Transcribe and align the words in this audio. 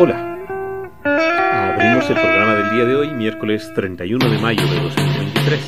Hola. 0.00 0.14
Abrimos 1.02 2.08
el 2.08 2.14
programa 2.14 2.54
del 2.54 2.70
día 2.70 2.84
de 2.84 2.94
hoy, 2.94 3.10
miércoles 3.10 3.68
31 3.74 4.30
de 4.30 4.38
mayo 4.38 4.64
de 4.64 4.78
2023. 4.78 5.60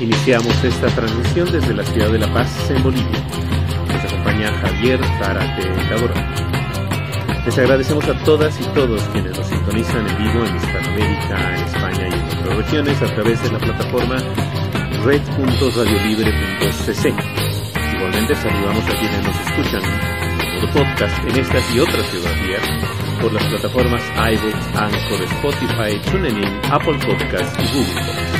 Iniciamos 0.00 0.64
esta 0.64 0.88
transmisión 0.88 1.52
desde 1.52 1.72
la 1.72 1.84
ciudad 1.84 2.10
de 2.10 2.18
La 2.18 2.26
Paz, 2.32 2.68
en 2.68 2.82
Bolivia. 2.82 3.20
Nos 3.86 4.04
acompaña 4.06 4.52
Javier 4.54 4.98
Zárate 5.20 5.70
Tabora. 5.88 6.14
Les 7.44 7.56
agradecemos 7.56 8.08
a 8.08 8.24
todas 8.24 8.60
y 8.60 8.64
todos 8.74 9.00
quienes 9.12 9.38
nos 9.38 9.46
sintonizan 9.46 10.04
en 10.08 10.18
vivo 10.18 10.44
en 10.44 10.56
Hispanoamérica, 10.56 11.54
en 11.54 11.64
España 11.64 12.08
y 12.08 12.14
en 12.14 12.24
otras 12.40 12.56
regiones 12.56 13.00
a 13.02 13.14
través 13.14 13.40
de 13.40 13.52
la 13.52 13.60
plataforma 13.60 14.16
red.radiolibre.cc. 15.04 17.14
Igualmente 17.94 18.34
saludamos 18.34 18.84
a 18.84 18.96
quienes 18.98 19.22
nos 19.24 19.38
escuchan 19.46 19.82
por 20.60 20.70
podcast 20.72 21.24
en 21.24 21.36
estas 21.38 21.72
y 21.72 21.78
otras 21.78 22.04
geografías 22.10 22.62
por 23.22 23.32
las 23.32 23.44
plataformas 23.44 24.02
iVoox, 24.16 24.76
Anchor, 24.76 25.22
Spotify, 25.22 26.10
TuneIn, 26.10 26.44
Apple 26.72 26.98
Podcasts 27.06 27.56
y 27.60 27.66
Google 27.72 27.94
Podcasts. 27.94 28.38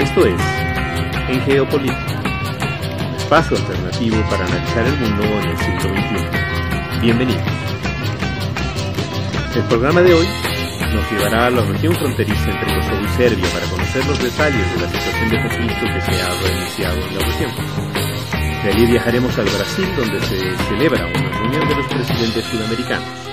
Esto 0.00 0.26
es 0.26 0.40
En 1.28 1.40
Geopolítica, 1.42 2.22
un 3.06 3.14
espacio 3.16 3.56
alternativo 3.58 4.16
para 4.30 4.46
analizar 4.46 4.86
el 4.86 4.96
mundo 4.96 5.24
en 5.24 5.48
el 5.50 5.58
siglo 5.58 5.80
XXI. 5.80 7.00
Bienvenidos. 7.02 7.42
El 9.54 9.62
programa 9.64 10.00
de 10.00 10.14
hoy 10.14 10.26
nos 10.94 11.12
llevará 11.12 11.46
a 11.46 11.50
la 11.50 11.60
región 11.60 11.94
fronteriza 11.96 12.50
entre 12.50 12.74
Kosovo 12.76 13.02
y 13.02 13.08
Serbia 13.08 13.46
para 13.52 13.66
conocer 13.66 14.06
los 14.06 14.22
detalles 14.22 14.74
de 14.74 14.80
la 14.80 14.88
situación 14.88 15.28
de 15.28 15.42
conflicto 15.42 15.86
que 15.86 16.00
se 16.00 16.22
ha 16.22 16.40
reiniciado 16.42 16.96
en 16.96 17.14
la 17.14 17.26
región. 17.26 17.50
De 18.64 18.72
allí 18.72 18.86
viajaremos 18.86 19.38
al 19.38 19.44
Brasil 19.44 19.86
donde 19.96 20.20
se 20.22 20.56
celebra 20.64 21.06
una 21.06 21.30
reunión 21.30 21.68
de 21.68 21.74
los 21.74 21.86
presidentes 21.86 22.44
sudamericanos. 22.46 23.25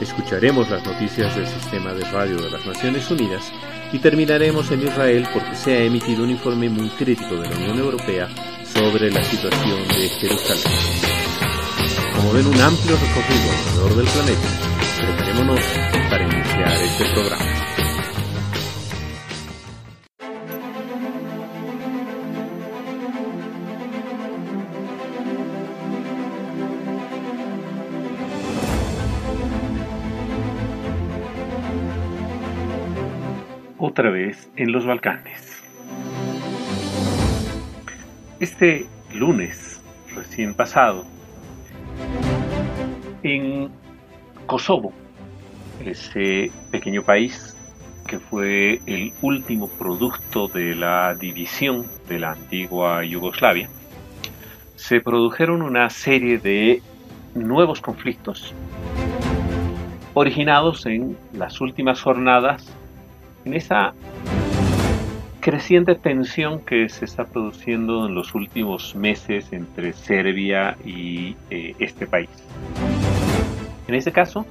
Escucharemos 0.00 0.68
las 0.68 0.84
noticias 0.84 1.34
del 1.36 1.46
sistema 1.46 1.94
de 1.94 2.04
radio 2.10 2.36
de 2.36 2.50
las 2.50 2.66
Naciones 2.66 3.10
Unidas 3.10 3.52
y 3.92 3.98
terminaremos 3.98 4.70
en 4.70 4.82
Israel 4.82 5.26
porque 5.32 5.54
se 5.54 5.72
ha 5.72 5.84
emitido 5.84 6.24
un 6.24 6.30
informe 6.30 6.68
muy 6.68 6.88
crítico 6.90 7.36
de 7.36 7.48
la 7.48 7.56
Unión 7.56 7.78
Europea 7.78 8.28
sobre 8.64 9.10
la 9.10 9.22
situación 9.22 9.86
de 9.88 10.08
Jerusalén. 10.08 10.72
Como 12.16 12.32
ven 12.32 12.46
un 12.46 12.60
amplio 12.60 12.96
recorrido 12.96 13.50
alrededor 13.52 13.96
del 13.96 14.06
planeta, 14.06 14.48
preparémonos 15.00 15.60
para 16.10 16.24
iniciar 16.24 16.82
este 16.82 17.04
programa. 17.12 17.73
Otra 33.96 34.10
vez 34.10 34.50
en 34.56 34.72
los 34.72 34.84
Balcanes. 34.84 35.62
Este 38.40 38.86
lunes 39.14 39.80
recién 40.12 40.52
pasado, 40.52 41.04
en 43.22 43.70
Kosovo, 44.46 44.92
ese 45.84 46.50
pequeño 46.72 47.04
país 47.04 47.56
que 48.08 48.18
fue 48.18 48.80
el 48.86 49.12
último 49.22 49.68
producto 49.68 50.48
de 50.48 50.74
la 50.74 51.14
división 51.14 51.86
de 52.08 52.18
la 52.18 52.32
antigua 52.32 53.04
Yugoslavia, 53.04 53.68
se 54.74 55.00
produjeron 55.02 55.62
una 55.62 55.88
serie 55.88 56.38
de 56.38 56.82
nuevos 57.36 57.80
conflictos 57.80 58.56
originados 60.14 60.84
en 60.84 61.16
las 61.32 61.60
últimas 61.60 62.02
jornadas 62.02 62.74
en 63.44 63.54
esa 63.54 63.94
creciente 65.40 65.94
tensión 65.94 66.60
que 66.60 66.88
se 66.88 67.04
está 67.04 67.24
produciendo 67.24 68.06
en 68.06 68.14
los 68.14 68.34
últimos 68.34 68.94
meses 68.94 69.52
entre 69.52 69.92
Serbia 69.92 70.76
y 70.84 71.36
eh, 71.50 71.74
este 71.78 72.06
país. 72.06 72.30
En 73.86 73.94
este 73.94 74.10
caso, 74.10 74.46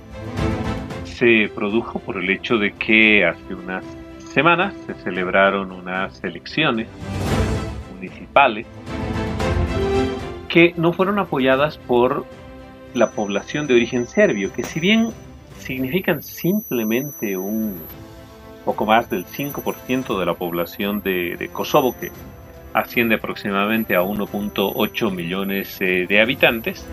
se 1.03 1.49
produjo 1.55 1.99
por 1.99 2.17
el 2.17 2.29
hecho 2.29 2.57
de 2.57 2.73
que 2.73 3.25
hace 3.25 3.55
unas 3.55 3.83
semanas 4.33 4.73
se 4.85 4.93
celebraron 4.95 5.71
unas 5.71 6.23
elecciones 6.23 6.87
municipales 7.95 8.67
que 10.47 10.73
no 10.77 10.93
fueron 10.93 11.17
apoyadas 11.17 11.77
por 11.79 12.25
la 12.93 13.09
población 13.09 13.65
de 13.65 13.73
origen 13.73 14.05
serbio, 14.05 14.53
que 14.53 14.63
si 14.63 14.79
bien 14.79 15.09
significan 15.57 16.21
simplemente 16.21 17.35
un 17.37 17.79
poco 18.63 18.85
más 18.85 19.09
del 19.09 19.25
5% 19.25 20.19
de 20.19 20.25
la 20.25 20.34
población 20.34 21.01
de, 21.01 21.50
Kosovo, 21.51 21.96
que 22.00 22.12
asciende 22.74 23.16
aproximadamente 23.16 23.96
a 23.96 24.01
1.8 24.01 25.12
millones 25.12 25.78
eh, 25.81 26.06
de 26.07 26.22
habitantes, 26.22 26.85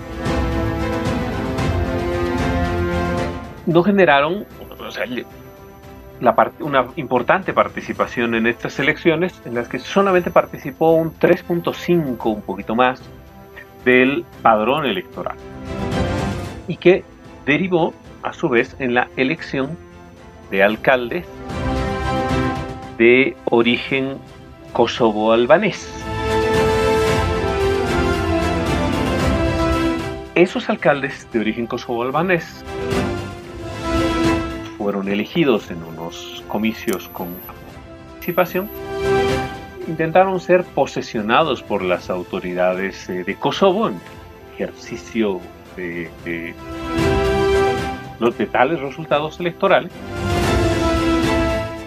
no 3.67 3.83
generaron 3.83 4.47
una 6.61 6.87
importante 6.97 7.53
participación 7.53 8.35
en 8.35 8.47
estas 8.47 8.79
elecciones, 8.79 9.41
en 9.45 9.55
las 9.55 9.69
que 9.69 9.79
solamente 9.79 10.31
participó 10.31 10.93
un 10.93 11.15
3.5, 11.15 12.35
un 12.35 12.43
poquito 12.43 12.75
más, 12.75 13.01
del 13.85 14.25
padrón 14.43 14.85
electoral, 14.85 15.37
y 16.69 16.77
que 16.77 17.05
derivó 17.47 17.95
a 18.23 18.33
su 18.33 18.49
vez 18.49 18.77
en 18.79 18.95
la 18.95 19.09
elección 19.17 19.79
de 20.51 20.63
alcaldes 20.63 21.27
de 23.00 23.34
origen 23.47 24.19
kosovo-albanés. 24.75 25.91
Esos 30.34 30.69
alcaldes 30.69 31.27
de 31.33 31.41
origen 31.41 31.66
kosovo-albanés 31.66 32.62
fueron 34.77 35.09
elegidos 35.09 35.71
en 35.71 35.83
unos 35.83 36.44
comicios 36.47 37.09
con 37.09 37.28
participación, 38.12 38.69
intentaron 39.89 40.39
ser 40.39 40.65
posesionados 40.65 41.62
por 41.62 41.81
las 41.81 42.10
autoridades 42.10 43.09
eh, 43.09 43.25
de 43.25 43.34
Kosovo 43.34 43.89
en 43.89 43.99
ejercicio 44.53 45.41
de, 45.75 46.10
de, 46.27 46.55
de 48.37 48.47
tales 48.47 48.78
resultados 48.78 49.41
electorales. 49.41 49.91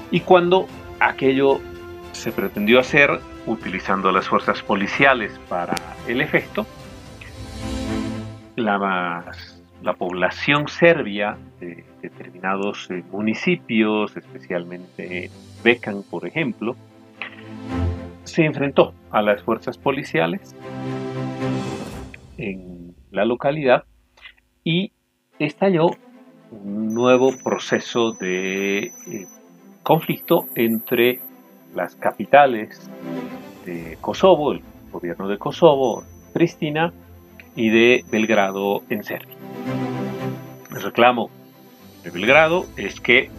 Y 0.10 0.20
cuando 0.22 0.68
aquello 1.08 1.60
se 2.12 2.32
pretendió 2.32 2.80
hacer 2.80 3.20
utilizando 3.46 4.12
las 4.12 4.28
fuerzas 4.28 4.62
policiales 4.62 5.38
para 5.50 5.76
el 6.08 6.22
efecto, 6.22 6.66
la 8.56 9.94
población 9.98 10.68
serbia 10.68 11.38
de 11.60 11.84
determinados 12.02 12.90
eh, 12.90 13.04
municipios, 13.12 14.16
especialmente 14.16 15.30
Bekan, 15.64 16.04
por 16.04 16.26
ejemplo, 16.26 16.76
se 18.24 18.46
enfrentó 18.46 18.94
a 19.12 19.22
las 19.22 19.42
fuerzas 19.44 19.78
policiales 19.78 20.56
en 22.38 22.96
la 23.12 23.26
localidad 23.26 23.84
y 24.64 24.92
estalló 25.40 25.88
un 26.52 26.94
nuevo 26.94 27.32
proceso 27.44 28.14
de 28.14 28.86
eh, 28.86 29.28
conflicto 29.84 30.48
entre 30.56 31.20
las 31.76 31.96
capitales 31.96 32.90
de 33.66 33.98
Kosovo, 34.02 34.54
el 34.54 34.62
gobierno 34.92 35.28
de 35.28 35.38
Kosovo, 35.38 36.04
Pristina, 36.34 36.94
y 37.56 37.70
de 37.70 38.06
Belgrado 38.10 38.84
en 38.90 39.04
Serbia. 39.04 39.36
El 40.72 40.82
reclamo 40.82 41.30
de 42.04 42.10
Belgrado 42.10 42.66
es 42.78 43.00
que 43.00 43.30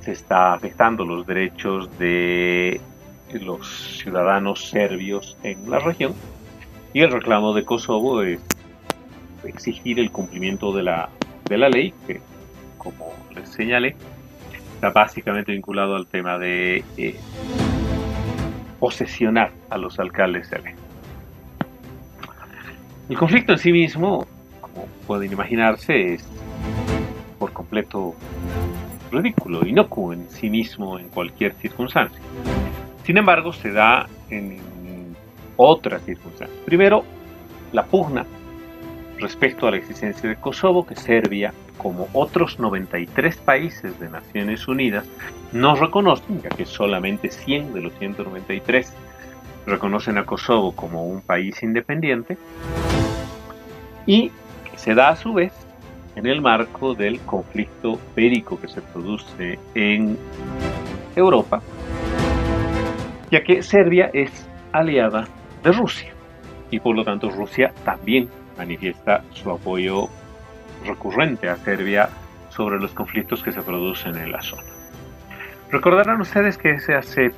se 0.00 0.12
está 0.12 0.54
afectando 0.54 1.04
los 1.04 1.26
derechos 1.26 1.96
de 1.98 2.80
los 3.32 3.98
ciudadanos 3.98 4.68
serbios 4.68 5.36
en 5.44 5.70
la 5.70 5.78
región 5.78 6.14
y 6.92 7.02
el 7.02 7.12
reclamo 7.12 7.54
de 7.54 7.64
Kosovo 7.64 8.22
es 8.22 8.40
exigir 9.44 10.00
el 10.00 10.10
cumplimiento 10.10 10.72
de 10.72 10.82
la, 10.82 11.08
de 11.48 11.58
la 11.58 11.68
ley 11.68 11.94
que, 12.06 12.20
como 12.76 13.12
les 13.34 13.48
señalé, 13.50 13.94
está 14.80 14.88
básicamente 14.88 15.52
vinculado 15.52 15.94
al 15.94 16.06
tema 16.06 16.38
de 16.38 16.82
eh, 16.96 17.14
posesionar 18.78 19.52
a 19.68 19.76
los 19.76 20.00
alcaldes 20.00 20.48
serbios. 20.48 20.80
El 23.10 23.18
conflicto 23.18 23.52
en 23.52 23.58
sí 23.58 23.72
mismo 23.72 24.26
como 24.62 24.86
pueden 25.06 25.30
imaginarse, 25.30 26.14
es 26.14 26.26
por 27.38 27.52
completo 27.52 28.14
ridículo, 29.12 29.66
inocuo 29.66 30.14
en 30.14 30.30
sí 30.30 30.48
mismo 30.48 30.98
en 30.98 31.10
cualquier 31.10 31.52
circunstancia. 31.56 32.18
Sin 33.04 33.18
embargo, 33.18 33.52
se 33.52 33.72
da 33.72 34.08
en 34.30 34.60
otras 35.58 36.02
circunstancias. 36.06 36.58
Primero, 36.64 37.04
la 37.72 37.84
pugna 37.84 38.24
respecto 39.18 39.66
a 39.66 39.72
la 39.72 39.76
existencia 39.76 40.26
de 40.26 40.36
Kosovo, 40.36 40.86
que 40.86 40.96
Serbia 40.96 41.52
como 41.82 42.08
otros 42.12 42.58
93 42.58 43.36
países 43.38 43.98
de 43.98 44.10
Naciones 44.10 44.68
Unidas, 44.68 45.06
no 45.52 45.74
reconocen, 45.74 46.42
ya 46.42 46.50
que 46.50 46.66
solamente 46.66 47.30
100 47.30 47.72
de 47.72 47.80
los 47.80 47.92
193 47.98 48.92
reconocen 49.66 50.18
a 50.18 50.26
Kosovo 50.26 50.72
como 50.72 51.06
un 51.06 51.22
país 51.22 51.62
independiente, 51.62 52.36
y 54.06 54.30
se 54.76 54.94
da 54.94 55.10
a 55.10 55.16
su 55.16 55.32
vez 55.32 55.52
en 56.16 56.26
el 56.26 56.42
marco 56.42 56.94
del 56.94 57.20
conflicto 57.20 57.98
bélico 58.14 58.60
que 58.60 58.68
se 58.68 58.82
produce 58.82 59.58
en 59.74 60.18
Europa, 61.16 61.62
ya 63.30 63.42
que 63.42 63.62
Serbia 63.62 64.10
es 64.12 64.46
aliada 64.72 65.26
de 65.62 65.72
Rusia 65.72 66.10
y 66.70 66.80
por 66.80 66.94
lo 66.96 67.04
tanto 67.04 67.30
Rusia 67.30 67.72
también 67.84 68.28
manifiesta 68.56 69.22
su 69.32 69.50
apoyo 69.50 70.08
recurrente 70.84 71.48
a 71.48 71.56
Serbia 71.56 72.08
sobre 72.50 72.78
los 72.78 72.92
conflictos 72.92 73.42
que 73.42 73.52
se 73.52 73.62
producen 73.62 74.16
en 74.16 74.32
la 74.32 74.42
zona. 74.42 74.62
Recordarán 75.70 76.20
ustedes 76.20 76.58
que 76.58 76.76
hace 76.94 77.30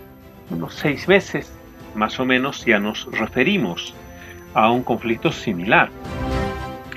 unos 0.50 0.74
seis 0.74 1.06
meses, 1.08 1.52
más 1.94 2.18
o 2.18 2.24
menos, 2.24 2.64
ya 2.64 2.78
nos 2.78 3.06
referimos 3.12 3.94
a 4.54 4.70
un 4.70 4.82
conflicto 4.82 5.30
similar. 5.32 5.90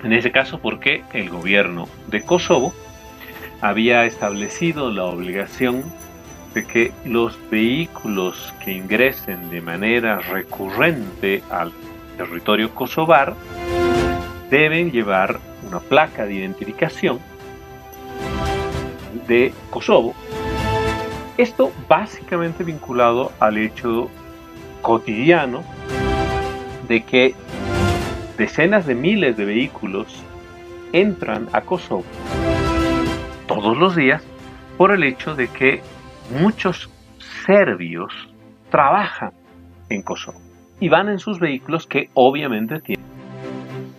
En 0.03 0.13
ese 0.13 0.31
caso 0.31 0.59
porque 0.59 1.03
el 1.13 1.30
gobierno 1.30 1.88
de 2.07 2.21
Kosovo 2.21 2.74
había 3.62 4.06
establecido 4.06 4.92
la 4.92 5.06
obligación 5.06 5.83
de 6.53 6.65
que 6.65 6.92
los 7.06 7.38
vehículos 7.50 8.53
que 8.63 8.71
ingresen 8.71 9.50
de 9.50 9.62
manera 9.62 10.19
recurrente 10.19 11.44
al 11.50 11.71
territorio 12.18 12.74
kosovar 12.74 13.36
deben 14.50 14.92
llevar 14.92 15.39
una 15.68 15.80
placa 15.80 16.25
de 16.25 16.36
identificación 16.36 17.19
de 19.27 19.53
Kosovo. 19.69 20.13
Esto 21.38 21.71
básicamente 21.88 22.63
vinculado 22.63 23.31
al 23.39 23.57
hecho 23.57 24.09
cotidiano 24.81 25.63
de 26.88 27.03
que 27.03 27.36
decenas 28.38 28.86
de 28.86 28.95
miles 28.95 29.36
de 29.38 29.45
vehículos 29.45 30.24
entran 30.94 31.47
a 31.51 31.62
Kosovo 31.62 32.06
todos 33.47 33.77
los 33.77 33.95
días 33.95 34.24
por 34.77 34.92
el 34.92 35.03
hecho 35.03 35.36
de 35.36 35.47
que 35.47 35.81
muchos 36.39 36.89
serbios 37.45 38.13
trabajan 38.69 39.31
en 39.89 40.01
Kosovo 40.01 40.39
y 40.80 40.89
van 40.89 41.09
en 41.09 41.19
sus 41.19 41.39
vehículos 41.39 41.88
que 41.88 42.09
obviamente 42.13 42.80
tienen 42.81 42.94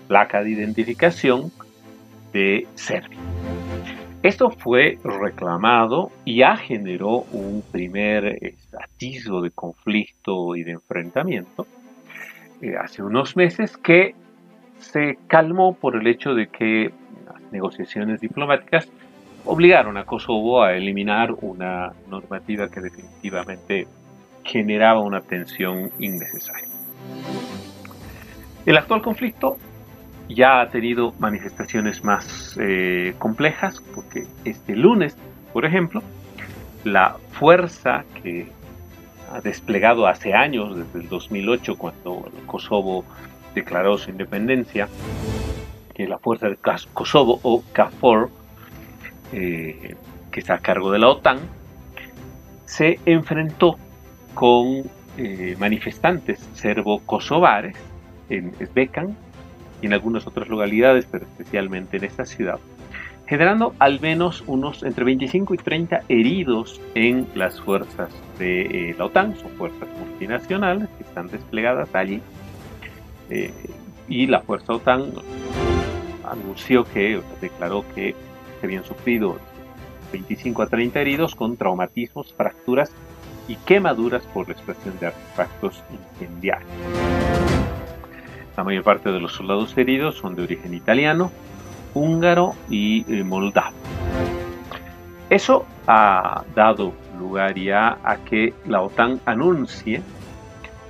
placa 0.07 0.43
de 0.43 0.51
identificación 0.51 1.51
de 2.33 2.67
Serbia. 2.75 3.19
Esto 4.23 4.51
fue 4.51 4.99
reclamado 5.05 6.11
y 6.25 6.39
ya 6.39 6.57
generó 6.57 7.25
un 7.33 7.63
primer 7.71 8.55
atisbo 8.79 9.41
de 9.41 9.51
conflicto 9.51 10.57
y 10.57 10.65
de 10.65 10.73
enfrentamiento 10.73 11.67
eh, 12.61 12.75
hace 12.77 13.03
unos 13.03 13.37
meses 13.37 13.77
que 13.77 14.15
se 14.79 15.19
calmó 15.27 15.75
por 15.75 15.97
el 15.97 16.07
hecho 16.07 16.35
de 16.35 16.49
que 16.49 16.91
las 17.27 17.53
negociaciones 17.53 18.21
diplomáticas 18.21 18.89
obligaron 19.45 19.97
a 19.97 20.05
Kosovo 20.05 20.63
a 20.63 20.75
eliminar 20.75 21.33
una 21.41 21.93
normativa 22.09 22.69
que 22.69 22.81
definitivamente 22.81 23.87
generaba 24.43 25.01
una 25.01 25.21
tensión 25.21 25.91
innecesaria. 25.99 26.69
El 28.65 28.77
actual 28.77 29.03
conflicto 29.03 29.59
ya 30.29 30.61
ha 30.61 30.69
tenido 30.71 31.15
manifestaciones 31.19 32.05
más 32.05 32.57
eh, 32.61 33.15
complejas, 33.19 33.81
porque 33.95 34.27
este 34.45 34.75
lunes, 34.75 35.17
por 35.53 35.65
ejemplo, 35.65 36.03
la 36.85 37.17
fuerza 37.33 38.05
que 38.23 38.49
ha 39.33 39.41
desplegado 39.41 40.07
hace 40.07 40.35
años, 40.35 40.77
desde 40.77 41.01
el 41.01 41.09
2008, 41.09 41.77
cuando 41.77 42.29
Kosovo 42.47 43.05
declaró 43.55 43.99
su 43.99 44.11
independencia, 44.11 44.89
que 45.95 46.07
la 46.07 46.19
fuerza 46.19 46.49
de 46.49 46.57
Kosovo 46.93 47.41
o 47.43 47.63
KFOR, 47.73 48.31
eh, 49.33 49.97
que 50.31 50.41
está 50.41 50.55
a 50.55 50.59
cargo 50.59 50.91
de 50.91 50.99
la 50.99 51.09
OTAN, 51.09 51.39
se 52.67 53.01
enfrentó 53.07 53.79
con 54.35 54.83
eh, 55.17 55.57
manifestantes 55.59 56.47
serbo-kosovares 56.55 57.77
en 58.29 58.53
Sbekan 58.55 59.17
y 59.83 59.87
en 59.87 59.93
algunas 59.93 60.27
otras 60.27 60.49
localidades, 60.49 61.07
pero 61.11 61.25
especialmente 61.25 61.97
en 61.97 62.05
esta 62.05 62.25
ciudad, 62.25 62.59
generando 63.27 63.75
al 63.79 64.01
menos 64.01 64.45
unos 64.47 64.83
entre 64.83 65.05
25 65.05 65.55
y 65.55 65.59
30 65.59 66.03
heridos 66.09 66.81
en 66.95 67.27
las 67.35 67.61
fuerzas 67.61 68.11
de 68.39 68.63
eh, 68.91 68.95
la 68.99 69.07
OTAN, 69.07 69.37
son 69.37 69.51
fuerzas 69.53 69.89
multinacionales 69.99 70.89
que 70.97 71.05
están 71.05 71.29
desplegadas 71.29 71.95
allí, 71.95 72.21
eh, 73.31 73.51
y 74.09 74.27
la 74.27 74.41
fuerza 74.41 74.75
OTAN 74.75 75.13
anunció 76.25 76.85
que, 76.85 77.21
declaró 77.41 77.85
que 77.95 78.15
se 78.61 78.67
habían 78.67 78.85
sufrido 78.85 79.39
25 80.13 80.63
a 80.63 80.67
30 80.67 81.01
heridos 81.01 81.35
con 81.35 81.57
traumatismos, 81.57 82.33
fracturas 82.35 82.91
y 83.49 83.57
quemaduras 83.57 84.25
por 84.27 84.47
la 84.47 84.55
expresión 84.55 84.99
de 85.01 85.07
artefactos 85.09 85.83
incendiarios. 86.21 87.26
La 88.57 88.65
mayor 88.65 88.85
parte 88.85 89.11
de 89.13 89.21
los 89.21 89.33
soldados 89.33 89.77
heridos 89.77 90.17
son 90.17 90.35
de 90.35 90.43
origen 90.43 90.73
italiano, 90.73 91.31
húngaro 91.95 92.55
y 92.71 93.05
eh, 93.13 93.23
moldavo. 93.23 93.77
Eso 95.29 95.67
ha 95.87 96.45
dado 96.55 96.93
lugar 97.19 97.59
ya 97.59 97.99
a 98.03 98.17
que 98.19 98.55
la 98.67 98.81
OTAN 98.81 99.21
anuncie 99.27 100.03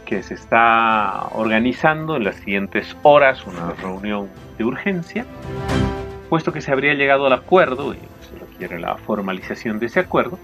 que 0.04 0.22
se 0.22 0.34
está 0.34 1.28
organizando 1.32 2.16
en 2.16 2.24
las 2.24 2.36
siguientes 2.36 2.96
horas 3.02 3.44
una 3.46 3.72
reunión 3.72 4.28
de 4.56 4.64
urgencia, 4.64 5.26
puesto 6.28 6.52
que 6.52 6.60
se 6.60 6.70
habría 6.70 6.94
llegado 6.94 7.26
al 7.26 7.32
acuerdo, 7.32 7.92
y 7.92 7.98
se 8.20 8.38
requiere 8.38 8.78
la 8.78 8.96
formalización 8.96 9.80
de 9.80 9.86
ese 9.86 10.00
acuerdo, 10.00 10.38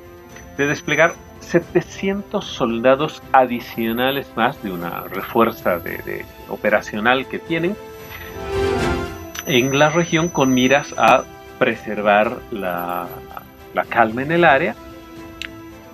de 0.56 0.66
desplegar 0.66 1.14
700 1.40 2.44
soldados 2.44 3.22
adicionales 3.32 4.30
más 4.36 4.62
de 4.62 4.70
una 4.70 5.02
refuerza 5.02 5.78
de 5.78 6.24
operacional 6.48 7.26
que 7.26 7.38
tienen 7.38 7.76
en 9.46 9.78
la 9.78 9.90
región 9.90 10.28
con 10.28 10.54
miras 10.54 10.94
a 10.96 11.24
preservar 11.58 12.38
la, 12.50 13.08
calma 13.88 14.22
en 14.22 14.32
el 14.32 14.44
área. 14.44 14.74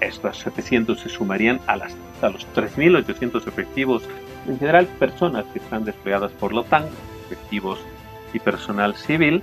Estos 0.00 0.38
700 0.38 1.00
se 1.00 1.08
sumarían 1.08 1.60
a, 1.66 1.76
las, 1.76 1.96
a 2.22 2.28
los 2.28 2.46
3.800 2.54 3.46
efectivos, 3.48 4.02
en 4.46 4.58
general 4.58 4.86
personas 4.86 5.44
que 5.52 5.58
están 5.58 5.84
desplegadas 5.84 6.30
por 6.32 6.52
la 6.52 6.60
OTAN, 6.60 6.84
efectivos 7.26 7.78
y 8.32 8.38
personal 8.38 8.94
civil, 8.94 9.42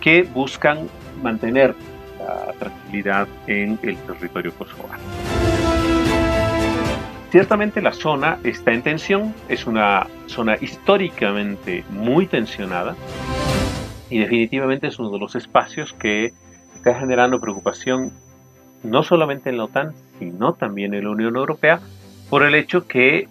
que 0.00 0.22
buscan 0.22 0.88
mantener 1.22 1.74
la 2.22 2.52
tranquilidad 2.58 3.28
en 3.46 3.78
el 3.82 3.96
territorio 3.98 4.52
kosovar. 4.54 4.98
Ciertamente 7.30 7.80
la 7.80 7.92
zona 7.92 8.38
está 8.44 8.72
en 8.72 8.82
tensión, 8.82 9.34
es 9.48 9.66
una 9.66 10.06
zona 10.26 10.56
históricamente 10.60 11.82
muy 11.90 12.26
tensionada 12.26 12.94
y 14.10 14.18
definitivamente 14.18 14.88
es 14.88 14.98
uno 14.98 15.10
de 15.10 15.18
los 15.18 15.34
espacios 15.34 15.94
que 15.94 16.32
está 16.74 16.94
generando 16.94 17.40
preocupación 17.40 18.12
no 18.82 19.02
solamente 19.02 19.48
en 19.48 19.56
la 19.56 19.64
OTAN, 19.64 19.94
sino 20.18 20.52
también 20.52 20.92
en 20.92 21.04
la 21.04 21.10
Unión 21.10 21.36
Europea 21.36 21.80
por 22.28 22.42
el 22.42 22.54
hecho 22.54 22.86
que, 22.86 23.28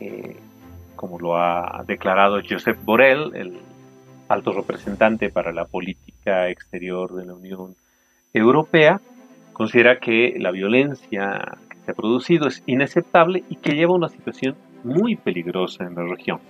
eh, 0.00 0.36
como 0.96 1.20
lo 1.20 1.36
ha 1.36 1.84
declarado 1.86 2.40
Josep 2.48 2.82
Borrell, 2.84 3.36
el 3.36 3.60
alto 4.28 4.52
representante 4.52 5.30
para 5.30 5.52
la 5.52 5.64
política 5.64 6.48
exterior 6.48 7.14
de 7.14 7.26
la 7.26 7.34
Unión 7.34 7.76
Europea, 8.34 9.00
considera 9.52 10.00
que 10.00 10.34
la 10.38 10.50
violencia 10.50 11.56
se 11.84 11.90
ha 11.90 11.94
producido 11.94 12.48
es 12.48 12.62
inaceptable 12.66 13.44
y 13.48 13.56
que 13.56 13.76
lleva 13.76 13.92
a 13.92 13.96
una 13.96 14.08
situación 14.08 14.56
muy 14.82 15.14
peligrosa 15.14 15.84
en 15.84 15.94
la 15.94 16.02
región. 16.02 16.40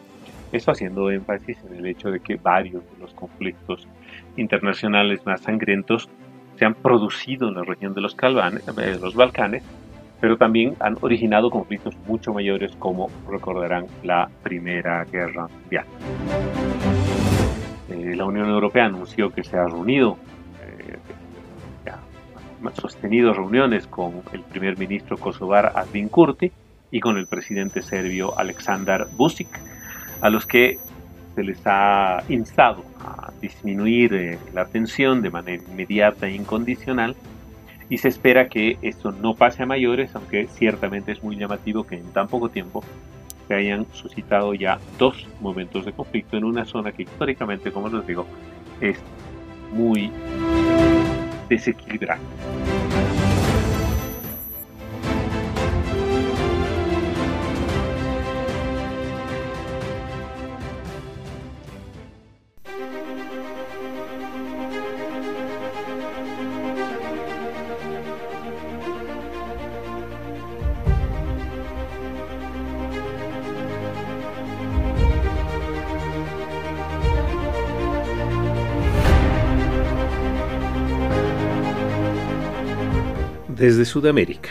Esto 0.51 0.71
haciendo 0.71 1.11
énfasis 1.11 1.59
en 1.69 1.77
el 1.77 1.87
hecho 1.87 2.11
de 2.11 2.21
que 2.21 2.37
varios 2.37 2.83
de 2.91 2.99
los 3.01 3.13
conflictos 3.13 3.87
internacionales 4.37 5.27
más 5.27 5.43
sangrientos 5.43 6.09
se 6.57 6.65
han 6.65 6.75
producido 6.75 7.49
en 7.49 7.55
la 7.55 7.65
región 7.65 7.93
de 7.93 8.01
los, 8.01 8.15
eh, 8.15 8.99
los 9.01 9.15
Balcanes, 9.15 9.63
pero 10.21 10.39
también 10.39 10.77
han 10.81 10.97
originado 11.03 11.51
conflictos 11.51 11.97
mucho 12.07 12.33
mayores 12.33 12.75
como 12.77 13.11
recordarán 13.29 13.87
la 14.03 14.31
Primera 14.43 15.05
Guerra 15.05 15.49
Mundial. 15.49 15.85
Eh, 17.91 18.15
la 18.17 18.25
Unión 18.25 18.49
Europea 18.49 18.87
anunció 18.87 19.31
que 19.31 19.45
se 19.45 19.59
ha 19.59 19.67
reunido 19.67 20.17
sostenido 22.73 23.33
reuniones 23.33 23.87
con 23.87 24.23
el 24.33 24.41
primer 24.43 24.79
ministro 24.79 25.17
kosovar 25.17 25.73
Advin 25.75 26.09
Kurti 26.09 26.51
y 26.91 27.01
con 27.01 27.17
el 27.17 27.27
presidente 27.27 27.83
serbio 27.83 28.39
Aleksandar 28.39 29.09
Vucic, 29.13 29.49
a 30.21 30.31
los 30.31 30.47
que 30.47 30.79
se 31.35 31.43
les 31.43 31.61
ha 31.67 32.23
instado 32.29 32.85
a 33.01 33.33
disminuir 33.41 34.15
eh, 34.15 34.39
la 34.53 34.67
tensión 34.67 35.21
de 35.21 35.31
manera 35.31 35.63
inmediata 35.63 36.29
e 36.29 36.35
incondicional 36.35 37.17
y 37.89 37.99
se 37.99 38.09
espera 38.09 38.49
que 38.49 38.79
esto 38.83 39.13
no 39.13 39.35
pase 39.35 39.63
a 39.63 39.67
mayores, 39.67 40.15
aunque 40.15 40.47
ciertamente 40.47 41.13
es 41.13 41.23
muy 41.23 41.37
llamativo 41.37 41.85
que 41.85 41.97
en 41.97 42.13
tan 42.13 42.29
poco 42.29 42.49
tiempo 42.49 42.83
se 43.47 43.55
hayan 43.55 43.87
suscitado 43.93 44.55
ya 44.55 44.79
dos 44.99 45.27
momentos 45.41 45.85
de 45.85 45.93
conflicto 45.93 46.37
en 46.37 46.45
una 46.45 46.65
zona 46.65 46.93
que 46.93 47.03
históricamente, 47.03 47.73
como 47.73 47.89
les 47.89 48.07
digo, 48.07 48.27
es 48.81 48.97
muy 49.73 50.11
desequilibrar. 51.49 52.19
Desde 83.65 83.87
Sudamérica. 83.87 84.51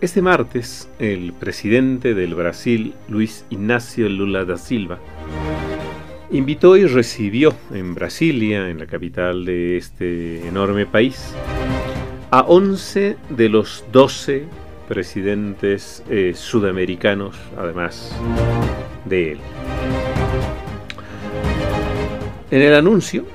Este 0.00 0.22
martes, 0.22 0.88
el 1.00 1.32
presidente 1.32 2.14
del 2.14 2.36
Brasil, 2.36 2.94
Luis 3.08 3.44
Ignacio 3.50 4.08
Lula 4.08 4.44
da 4.44 4.56
Silva, 4.56 5.00
invitó 6.30 6.76
y 6.76 6.86
recibió 6.86 7.52
en 7.72 7.96
Brasilia, 7.96 8.70
en 8.70 8.78
la 8.78 8.86
capital 8.86 9.44
de 9.44 9.76
este 9.76 10.46
enorme 10.46 10.86
país, 10.86 11.34
a 12.30 12.42
11 12.42 13.16
de 13.30 13.48
los 13.48 13.84
12 13.90 14.44
presidentes 14.86 16.04
eh, 16.08 16.34
sudamericanos, 16.36 17.34
además 17.58 18.16
de 19.06 19.32
él. 19.32 19.38
En 22.52 22.62
el 22.62 22.74
anuncio 22.74 23.26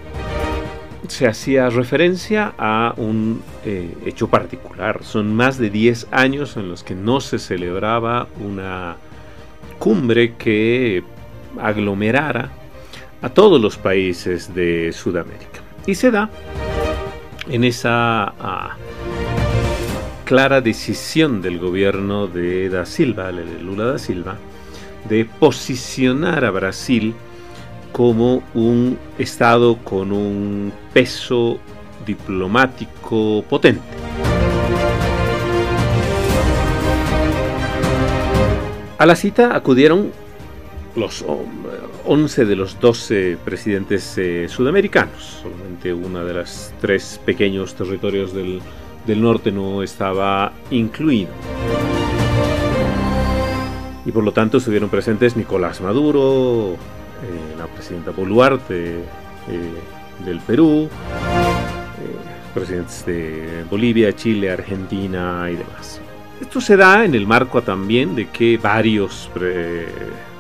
se 1.10 1.28
hacía 1.28 1.70
referencia 1.70 2.54
a 2.58 2.94
un 2.98 3.42
eh, 3.66 3.96
hecho 4.06 4.28
particular. 4.28 5.04
Son 5.04 5.34
más 5.36 5.58
de 5.58 5.70
10 5.70 6.08
años 6.12 6.56
en 6.56 6.70
los 6.70 6.84
que 6.84 6.96
no 6.96 7.20
se 7.20 7.40
celebraba 7.40 8.28
una 8.40 8.98
cumbre 9.80 10.36
que 10.36 11.04
aglomerara 11.60 12.50
a 13.22 13.30
todos 13.30 13.60
los 13.60 13.78
países 13.78 14.54
de 14.54 14.92
Sudamérica. 14.94 15.62
Y 15.88 15.96
se 15.96 16.12
da 16.12 16.30
en 17.50 17.64
esa 17.64 18.34
ah, 18.40 18.78
clara 20.26 20.62
decisión 20.62 21.42
del 21.42 21.58
gobierno 21.58 22.28
de 22.28 22.70
Da 22.70 22.86
Silva, 22.86 23.32
Lula 23.32 23.86
da 23.86 23.98
Silva, 23.98 24.38
de 25.10 25.26
posicionar 25.26 26.46
a 26.46 26.52
Brasil 26.52 27.16
como 27.92 28.44
un 28.54 28.98
Estado 29.18 29.78
con 29.78 30.12
un 30.12 30.72
peso 30.94 31.60
diplomático 32.06 33.44
potente. 33.50 33.82
A 38.98 39.06
la 39.06 39.16
cita 39.16 39.56
acudieron 39.56 40.12
los 40.96 41.24
11 42.06 42.46
de 42.46 42.56
los 42.56 42.80
12 42.80 43.38
presidentes 43.46 44.18
eh, 44.18 44.48
sudamericanos. 44.50 45.42
Solamente 45.42 45.94
uno 45.94 46.26
de 46.26 46.34
los 46.34 46.74
tres 46.82 47.20
pequeños 47.26 47.76
territorios 47.76 48.34
del, 48.34 48.62
del 49.08 49.22
norte 49.22 49.52
no 49.52 49.84
estaba 49.84 50.52
incluido. 50.72 51.30
Y 54.06 54.12
por 54.12 54.24
lo 54.24 54.34
tanto 54.34 54.58
estuvieron 54.58 54.90
presentes 54.90 55.38
Nicolás 55.38 55.82
Maduro, 55.82 56.76
eh, 57.22 57.58
la 57.58 57.68
presidenta 57.68 58.12
Boluarte 58.12 59.00
eh, 59.00 59.04
del 60.26 60.40
Perú, 60.40 60.88
eh, 60.88 62.54
presidentes 62.54 63.06
de 63.06 63.66
Bolivia, 63.70 64.16
Chile, 64.16 64.52
Argentina 64.52 65.48
y 65.52 65.56
demás. 65.56 66.00
Esto 66.40 66.62
se 66.62 66.78
da 66.78 67.04
en 67.04 67.16
el 67.16 67.28
marco 67.28 67.62
también 67.62 68.16
de 68.16 68.30
que 68.30 68.58
varios 68.58 69.30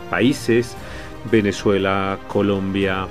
países, 0.09 0.77
Venezuela, 1.29 2.17
Colombia, 2.29 3.05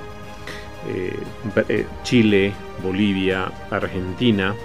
Chile, 2.03 2.51
Bolivia, 2.83 3.51
Argentina, 3.69 4.55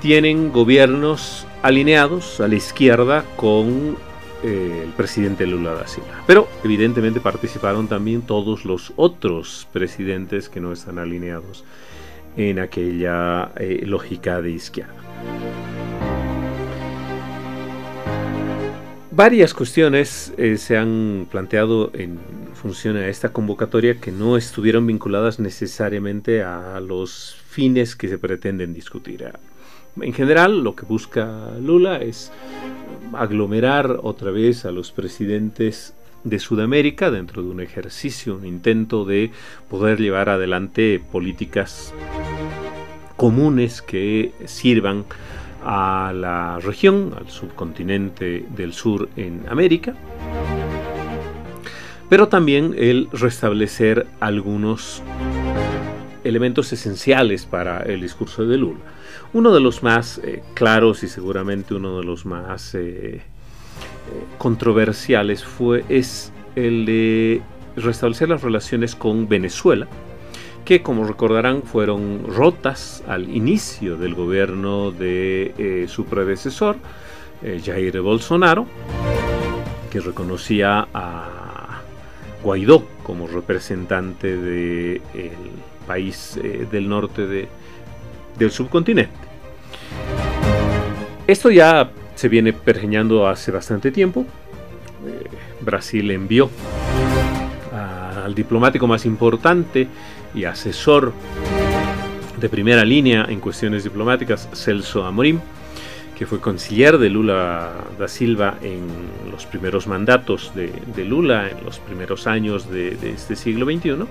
tienen 0.00 0.52
gobiernos 0.52 1.48
alineados 1.62 2.40
a 2.40 2.46
la 2.46 2.54
izquierda 2.54 3.24
con 3.34 3.96
el 4.42 4.90
presidente 4.96 5.46
Lula 5.46 5.74
da 5.74 5.86
Silva. 5.86 6.22
Pero 6.26 6.48
evidentemente 6.64 7.20
participaron 7.20 7.88
también 7.88 8.22
todos 8.22 8.64
los 8.64 8.92
otros 8.96 9.68
presidentes 9.72 10.48
que 10.48 10.60
no 10.60 10.72
están 10.72 10.98
alineados 10.98 11.64
en 12.36 12.58
aquella 12.58 13.52
eh, 13.56 13.82
lógica 13.86 14.40
de 14.40 14.50
izquierda. 14.50 14.94
Varias 19.14 19.52
cuestiones 19.52 20.32
eh, 20.38 20.56
se 20.56 20.78
han 20.78 21.26
planteado 21.30 21.90
en 21.92 22.18
función 22.54 22.96
a 22.96 23.08
esta 23.08 23.30
convocatoria 23.30 24.00
que 24.00 24.10
no 24.10 24.38
estuvieron 24.38 24.86
vinculadas 24.86 25.38
necesariamente 25.38 26.42
a 26.42 26.80
los 26.80 27.36
fines 27.50 27.94
que 27.94 28.08
se 28.08 28.16
pretenden 28.16 28.72
discutir. 28.72 29.26
En 30.00 30.12
general, 30.12 30.64
lo 30.64 30.74
que 30.74 30.86
busca 30.86 31.50
Lula 31.60 31.98
es 31.98 32.32
aglomerar 33.12 33.98
otra 34.02 34.30
vez 34.30 34.64
a 34.64 34.70
los 34.72 34.90
presidentes 34.90 35.94
de 36.24 36.38
Sudamérica 36.38 37.10
dentro 37.10 37.42
de 37.42 37.50
un 37.50 37.60
ejercicio, 37.60 38.36
un 38.36 38.46
intento 38.46 39.04
de 39.04 39.30
poder 39.68 40.00
llevar 40.00 40.28
adelante 40.28 41.02
políticas 41.10 41.92
comunes 43.16 43.82
que 43.82 44.32
sirvan 44.46 45.04
a 45.64 46.12
la 46.14 46.58
región, 46.58 47.14
al 47.16 47.28
subcontinente 47.28 48.46
del 48.56 48.72
sur 48.72 49.08
en 49.16 49.44
América, 49.48 49.94
pero 52.08 52.28
también 52.28 52.74
el 52.76 53.08
restablecer 53.12 54.06
algunos 54.20 55.02
elementos 56.24 56.72
esenciales 56.72 57.46
para 57.46 57.82
el 57.82 58.00
discurso 58.00 58.46
de 58.46 58.58
Lula. 58.58 58.80
Uno 59.32 59.52
de 59.52 59.60
los 59.60 59.82
más 59.82 60.18
eh, 60.18 60.42
claros 60.54 61.02
y 61.02 61.08
seguramente 61.08 61.74
uno 61.74 61.98
de 61.98 62.04
los 62.04 62.26
más 62.26 62.74
eh, 62.74 62.80
eh, 63.16 63.20
controversiales 64.38 65.44
fue 65.44 65.84
es 65.88 66.32
el 66.54 66.84
de 66.84 67.42
restablecer 67.76 68.28
las 68.28 68.42
relaciones 68.42 68.94
con 68.94 69.28
Venezuela, 69.28 69.88
que 70.66 70.82
como 70.82 71.04
recordarán 71.04 71.62
fueron 71.62 72.24
rotas 72.26 73.02
al 73.08 73.34
inicio 73.34 73.96
del 73.96 74.14
gobierno 74.14 74.90
de 74.90 75.86
su 75.88 76.04
predecesor, 76.04 76.76
Jair 77.64 78.00
Bolsonaro, 78.02 78.66
que 79.90 80.00
reconocía 80.00 80.86
a 80.92 81.80
Guaidó 82.42 82.86
como 83.02 83.26
representante 83.26 84.36
del 84.36 85.00
país 85.92 86.38
del 86.70 86.88
norte 86.88 87.26
de, 87.26 87.48
del 88.38 88.50
subcontinente. 88.50 89.12
Esto 91.26 91.50
ya 91.50 91.90
se 92.14 92.28
viene 92.28 92.54
pergeñando 92.54 93.28
hace 93.28 93.50
bastante 93.50 93.90
tiempo. 93.90 94.24
Eh, 95.06 95.28
Brasil 95.60 96.10
envió 96.10 96.48
al 98.24 98.34
diplomático 98.34 98.86
más 98.86 99.04
importante 99.04 99.88
y 100.34 100.44
asesor 100.44 101.12
de 102.40 102.48
primera 102.48 102.84
línea 102.84 103.26
en 103.28 103.40
cuestiones 103.40 103.84
diplomáticas, 103.84 104.48
Celso 104.54 105.04
Amorim, 105.04 105.40
que 106.16 106.24
fue 106.26 106.40
conciliar 106.40 106.98
de 106.98 107.10
Lula 107.10 107.72
da 107.98 108.08
Silva 108.08 108.54
en 108.62 108.86
los 109.30 109.44
primeros 109.44 109.86
mandatos 109.86 110.52
de, 110.54 111.04
Lula, 111.04 111.50
en 111.50 111.64
los 111.64 111.80
primeros 111.80 112.26
años 112.26 112.70
de, 112.70 112.96
este 113.14 113.34
siglo 113.34 113.66
XXI, 113.66 114.06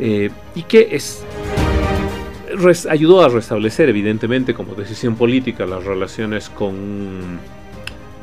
eh, 0.00 0.30
y 0.54 0.62
que 0.62 0.88
es 0.92 1.24
ayudó 2.90 3.22
a 3.22 3.28
restablecer, 3.28 3.88
evidentemente, 3.88 4.54
como 4.54 4.74
decisión 4.74 5.14
política, 5.14 5.66
las 5.66 5.84
relaciones 5.84 6.50
con 6.50 7.38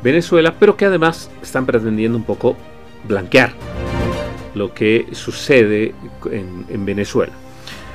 Venezuela, 0.02 0.54
pero 0.58 0.76
que 0.76 0.84
además 0.84 1.30
están 1.42 1.66
pretendiendo 1.66 2.16
un 2.18 2.24
poco 2.24 2.56
blanquear 3.06 3.52
lo 4.54 4.72
que 4.74 5.08
sucede 5.12 5.94
en, 6.30 6.84
Venezuela. 6.84 7.32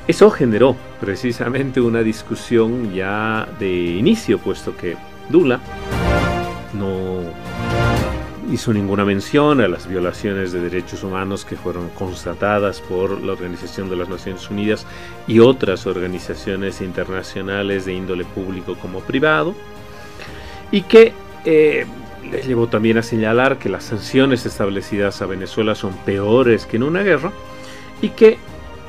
Eso 0.08 0.30
generó 0.30 0.76
precisamente 1.00 1.80
una 1.80 2.02
discusión 2.04 2.94
ya 2.94 3.48
de 3.60 3.72
inicio, 3.72 4.38
puesto 4.38 4.76
que 4.76 4.96
Dula 5.30 5.60
no, 6.74 7.22
hizo 8.54 8.72
ninguna 8.72 9.04
mención 9.04 9.62
a 9.62 9.68
las 9.68 9.88
violaciones 9.88 10.52
de 10.52 10.62
derechos 10.62 11.04
humanos 11.04 11.44
que 11.44 11.56
fueron 11.56 11.90
constatadas 11.90 12.82
por 12.82 13.20
la 13.20 13.32
Organización 13.32 13.90
de 13.90 13.96
las 13.96 14.10
Naciones 14.10 14.48
Unidas 14.52 14.86
y 15.28 15.40
otras 15.40 15.88
organizaciones 15.88 16.80
internacionales 16.80 17.86
de 17.86 17.94
índole 17.94 18.26
público 18.26 18.76
como 18.80 19.00
privado, 19.00 19.56
y 20.70 20.84
que 20.84 21.14
eh, 21.46 21.88
les 22.30 22.46
llevó 22.46 22.68
también 22.68 23.00
a 23.00 23.02
señalar 23.02 23.58
que 23.58 23.70
las 23.70 23.86
sanciones 23.86 24.46
establecidas 24.46 25.24
a 25.24 25.26
Venezuela 25.26 25.74
son 25.74 25.94
peores 26.06 26.68
que 26.68 26.78
en 26.78 26.84
una 26.84 27.02
guerra 27.02 27.32
y 28.04 28.10
que 28.10 28.38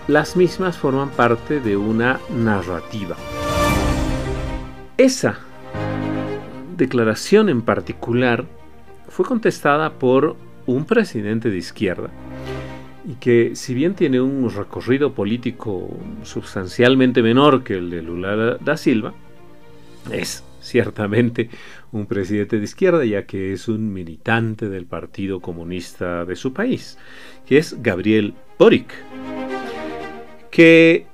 las 0.09 0.37
mismas 0.37 0.77
forman 0.77 1.09
parte 1.09 1.61
de 1.61 1.79
una 1.79 2.21
narrativa. 2.29 3.17
Esa 4.99 5.39
declaración 6.77 7.49
en 7.49 7.63
particular 7.63 8.45
fue 9.15 9.25
contestada 9.25 9.93
por 9.93 10.35
un 10.67 10.87
presidente 10.87 11.49
de 11.49 11.57
izquierda 11.57 12.11
y 13.09 13.15
que 13.15 13.55
si 13.55 13.73
bien 13.73 13.95
tiene 13.95 14.21
un 14.21 14.51
recorrido 14.51 15.15
político 15.15 15.89
sustancialmente 16.25 17.23
menor 17.23 17.63
que 17.63 17.75
el 17.75 17.91
de 17.91 18.03
Lula 18.03 18.59
da 18.61 18.77
Silva, 18.77 19.15
es 20.11 20.43
ciertamente 20.61 21.49
un 21.93 22.07
presidente 22.07 22.59
de 22.59 22.65
izquierda 22.65 23.05
ya 23.05 23.25
que 23.25 23.53
es 23.53 23.69
un 23.69 23.93
militante 23.93 24.69
del 24.69 24.85
Partido 24.85 25.39
Comunista 25.39 26.25
de 26.25 26.35
su 26.35 26.53
país, 26.53 26.99
que 27.47 27.59
es 27.59 27.81
Gabriel 27.81 28.35
Boric, 28.59 28.93
que 30.51 31.07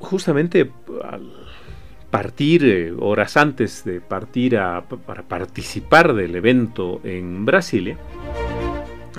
justamente 0.00 0.72
al 1.04 1.41
partir 2.12 2.62
eh, 2.62 2.92
horas 2.98 3.38
antes 3.38 3.84
de 3.84 4.02
partir 4.02 4.52
para 5.06 5.22
participar 5.22 6.12
del 6.12 6.36
evento 6.36 7.00
en 7.04 7.46
Brasilia 7.46 7.96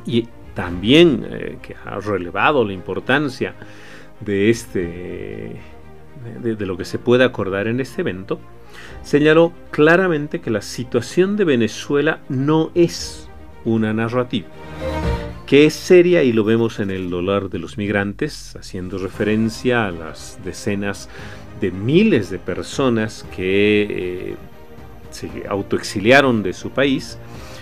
y 0.05 0.27
también 0.53 1.25
eh, 1.27 1.57
que 1.63 1.75
ha 1.83 1.99
relevado 1.99 2.63
la 2.63 2.71
importancia 2.71 3.55
de 4.19 4.51
este 4.51 5.59
de, 6.39 6.65
lo 6.67 6.77
que 6.77 6.85
se 6.85 6.99
puede 6.99 7.23
acordar 7.23 7.67
en 7.67 7.79
este 7.79 8.01
evento 8.01 8.39
señaló 9.01 9.53
claramente 9.71 10.39
que 10.39 10.51
la 10.51 10.61
situación 10.61 11.35
de 11.35 11.45
Venezuela 11.45 12.19
no 12.29 12.69
es 12.75 13.27
una 13.65 13.91
narrativa 13.91 14.47
que 15.47 15.65
es 15.65 15.73
seria 15.73 16.23
y 16.23 16.31
lo 16.31 16.43
vemos 16.43 16.79
en 16.79 16.89
el 16.89 17.09
dolor 17.09 17.49
de 17.49 17.59
los 17.59 17.77
migrantes, 17.77 18.55
haciendo 18.55 18.97
referencia 18.97 19.85
a 19.85 19.91
las 19.91 20.39
decenas 20.43 21.09
de 21.63 21.71
miles 21.71 22.29
de 22.29 22.39
personas 22.39 23.25
que 23.33 23.87
eh, 23.89 24.35
se 25.11 25.29
autoexiliaron 25.47 26.43
de 26.43 26.51
su 26.51 26.71
país 26.71 27.17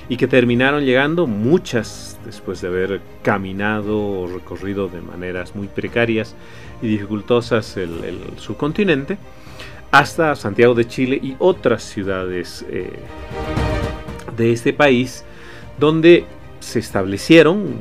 y 0.10 0.18
que 0.18 0.28
terminaron 0.28 0.84
llegando, 0.84 1.28
muchas 1.28 2.20
después 2.26 2.62
de 2.62 2.68
haber 2.70 3.02
caminado 3.22 4.00
o 4.00 4.28
recorrido 4.28 4.88
de 4.88 5.02
maneras 5.02 5.56
muy 5.56 5.68
precarias 5.68 6.34
y 6.82 6.88
dificultosas 6.88 7.78
el, 7.78 8.20
su 8.38 8.58
continente, 8.58 9.20
hasta 9.92 10.36
Santiago 10.36 10.74
de 10.74 10.88
Chile 10.88 11.20
y 11.22 11.36
otras 11.38 11.84
ciudades 11.84 12.66
eh, 12.70 12.90
de 14.36 14.52
este 14.52 14.74
país, 14.74 15.24
donde 15.80 16.26
se 16.60 16.80
establecieron, 16.80 17.76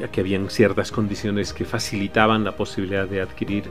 ya 0.00 0.08
que 0.08 0.22
habían 0.22 0.48
ciertas 0.48 0.90
condiciones 0.90 1.52
que 1.52 1.66
facilitaban 1.66 2.42
la 2.42 2.56
posibilidad 2.56 3.06
de 3.06 3.20
adquirir 3.20 3.64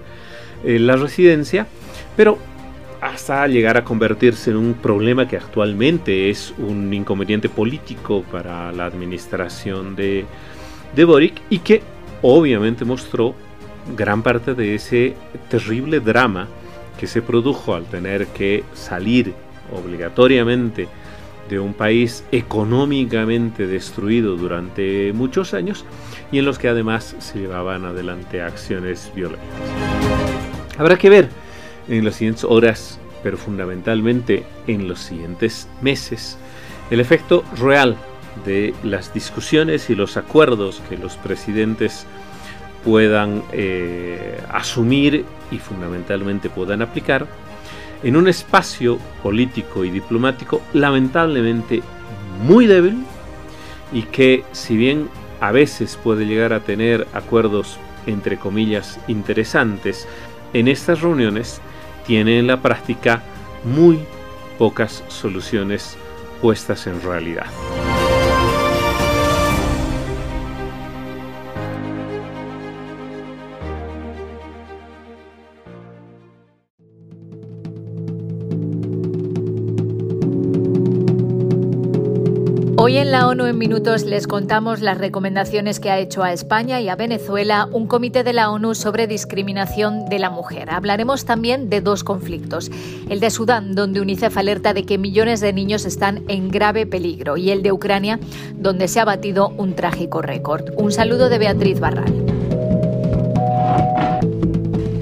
eh, 0.63 0.79
la 0.79 0.95
residencia, 0.95 1.67
pero 2.15 2.37
hasta 3.01 3.47
llegar 3.47 3.77
a 3.77 3.83
convertirse 3.83 4.51
en 4.51 4.57
un 4.57 4.73
problema 4.73 5.27
que 5.27 5.37
actualmente 5.37 6.29
es 6.29 6.53
un 6.57 6.93
inconveniente 6.93 7.47
político 7.47 8.23
para 8.29 8.71
la 8.71 8.85
administración 8.85 9.95
de, 9.95 10.25
de 10.95 11.05
Boric 11.05 11.41
y 11.49 11.59
que 11.59 11.81
obviamente 12.21 12.83
mostró 12.83 13.35
gran 13.95 14.21
parte 14.21 14.53
de 14.53 14.75
ese 14.75 15.15
terrible 15.49 15.99
drama 15.99 16.47
que 16.99 17.07
se 17.07 17.21
produjo 17.21 17.73
al 17.73 17.85
tener 17.85 18.27
que 18.27 18.63
salir 18.73 19.33
obligatoriamente 19.73 20.87
de 21.49 21.59
un 21.59 21.73
país 21.73 22.23
económicamente 22.31 23.65
destruido 23.65 24.35
durante 24.35 25.11
muchos 25.13 25.53
años 25.53 25.85
y 26.31 26.39
en 26.39 26.45
los 26.45 26.59
que 26.59 26.67
además 26.67 27.15
se 27.19 27.39
llevaban 27.39 27.85
adelante 27.85 28.41
acciones 28.41 29.11
violentas. 29.15 29.98
Habrá 30.79 30.97
que 30.97 31.09
ver 31.09 31.27
en 31.89 32.05
las 32.05 32.15
siguientes 32.15 32.45
horas, 32.45 32.99
pero 33.21 33.37
fundamentalmente 33.37 34.45
en 34.65 34.87
los 34.87 34.99
siguientes 34.99 35.67
meses, 35.81 36.37
el 36.89 37.01
efecto 37.01 37.43
real 37.57 37.97
de 38.45 38.73
las 38.83 39.13
discusiones 39.13 39.89
y 39.89 39.95
los 39.95 40.15
acuerdos 40.15 40.81
que 40.87 40.97
los 40.97 41.17
presidentes 41.17 42.05
puedan 42.85 43.43
eh, 43.51 44.41
asumir 44.53 45.25
y 45.51 45.57
fundamentalmente 45.57 46.49
puedan 46.49 46.81
aplicar 46.81 47.27
en 48.01 48.15
un 48.15 48.29
espacio 48.29 48.99
político 49.21 49.83
y 49.83 49.89
diplomático 49.89 50.61
lamentablemente 50.71 51.81
muy 52.45 52.67
débil 52.67 53.03
y 53.91 54.03
que 54.03 54.45
si 54.53 54.77
bien 54.77 55.09
a 55.41 55.51
veces 55.51 55.99
puede 56.01 56.25
llegar 56.25 56.53
a 56.53 56.61
tener 56.61 57.05
acuerdos 57.11 57.77
entre 58.05 58.37
comillas 58.37 58.99
interesantes, 59.07 60.07
en 60.53 60.67
estas 60.67 61.01
reuniones 61.01 61.61
tiene 62.05 62.39
en 62.39 62.47
la 62.47 62.61
práctica 62.61 63.21
muy 63.63 63.99
pocas 64.57 65.03
soluciones 65.07 65.97
puestas 66.41 66.87
en 66.87 67.01
realidad. 67.01 67.45
Hoy 82.89 82.97
en 82.97 83.11
la 83.11 83.27
ONU 83.27 83.45
en 83.45 83.59
Minutos 83.59 84.03
les 84.03 84.25
contamos 84.25 84.81
las 84.81 84.97
recomendaciones 84.97 85.79
que 85.79 85.91
ha 85.91 85.99
hecho 85.99 86.23
a 86.23 86.33
España 86.33 86.81
y 86.81 86.89
a 86.89 86.95
Venezuela 86.95 87.69
un 87.71 87.85
comité 87.85 88.23
de 88.23 88.33
la 88.33 88.49
ONU 88.49 88.73
sobre 88.73 89.05
discriminación 89.05 90.09
de 90.09 90.17
la 90.17 90.31
mujer. 90.31 90.71
Hablaremos 90.71 91.23
también 91.23 91.69
de 91.69 91.81
dos 91.81 92.03
conflictos, 92.03 92.71
el 93.07 93.19
de 93.19 93.29
Sudán, 93.29 93.75
donde 93.75 94.01
UNICEF 94.01 94.35
alerta 94.35 94.73
de 94.73 94.87
que 94.87 94.97
millones 94.97 95.39
de 95.39 95.53
niños 95.53 95.85
están 95.85 96.23
en 96.29 96.49
grave 96.49 96.87
peligro, 96.87 97.37
y 97.37 97.51
el 97.51 97.61
de 97.61 97.71
Ucrania, 97.71 98.19
donde 98.55 98.87
se 98.87 98.99
ha 98.99 99.05
batido 99.05 99.49
un 99.49 99.75
trágico 99.75 100.23
récord. 100.23 100.71
Un 100.75 100.91
saludo 100.91 101.29
de 101.29 101.37
Beatriz 101.37 101.79
Barral. 101.79 102.28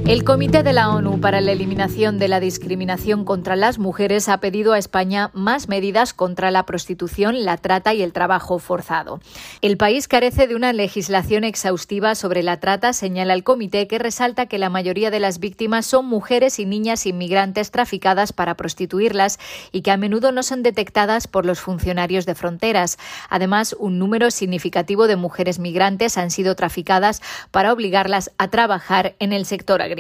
El 0.08 0.24
Comité 0.24 0.64
de 0.64 0.72
la 0.72 0.90
ONU 0.90 1.20
para 1.20 1.42
la 1.42 1.52
Eliminación 1.52 2.18
de 2.18 2.30
la 2.30 2.40
Discriminación 2.40 3.26
contra 3.26 3.58
las 3.58 3.78
Mujeres 3.78 4.30
ha 4.30 4.40
pedido 4.40 4.72
a 4.72 4.78
España 4.78 5.32
más 5.34 5.68
medidas 5.68 6.14
contra 6.14 6.50
la 6.50 6.66
prostitución, 6.66 7.44
la 7.44 7.58
trata 7.58 7.94
y 7.94 8.02
el 8.02 8.14
trabajo 8.14 8.58
forzado. 8.58 9.20
El 9.62 9.76
país 9.76 10.08
carece 10.08 10.48
de 10.48 10.56
una 10.56 10.72
legislación 10.72 11.44
exhaustiva 11.44 12.16
sobre 12.16 12.42
la 12.42 12.62
trata, 12.62 12.94
señala 12.94 13.34
el 13.34 13.44
comité, 13.44 13.86
que 13.90 14.00
resalta 14.00 14.46
que 14.46 14.58
la 14.58 14.70
mayoría 14.70 15.12
de 15.12 15.20
las 15.20 15.40
víctimas 15.40 15.86
son 15.86 16.06
mujeres 16.06 16.58
y 16.60 16.66
niñas 16.66 17.06
inmigrantes 17.06 17.72
traficadas 17.72 18.32
para 18.32 18.56
prostituirlas 18.56 19.40
y 19.74 19.82
que 19.82 19.92
a 19.92 19.98
menudo 19.98 20.32
no 20.32 20.42
son 20.42 20.64
detectadas 20.64 21.28
por 21.28 21.46
los 21.46 21.60
funcionarios 21.60 22.26
de 22.26 22.34
fronteras. 22.34 22.98
Además, 23.30 23.76
un 23.78 24.00
número 24.00 24.32
significativo 24.32 25.08
de 25.08 25.18
mujeres 25.18 25.60
migrantes 25.60 26.18
han 26.18 26.32
sido 26.32 26.56
traficadas 26.56 27.22
para 27.52 27.74
obligarlas 27.74 28.32
a 28.38 28.48
trabajar 28.48 29.18
en 29.20 29.34
el 29.34 29.46
sector 29.46 29.82
agrícola. 29.82 29.97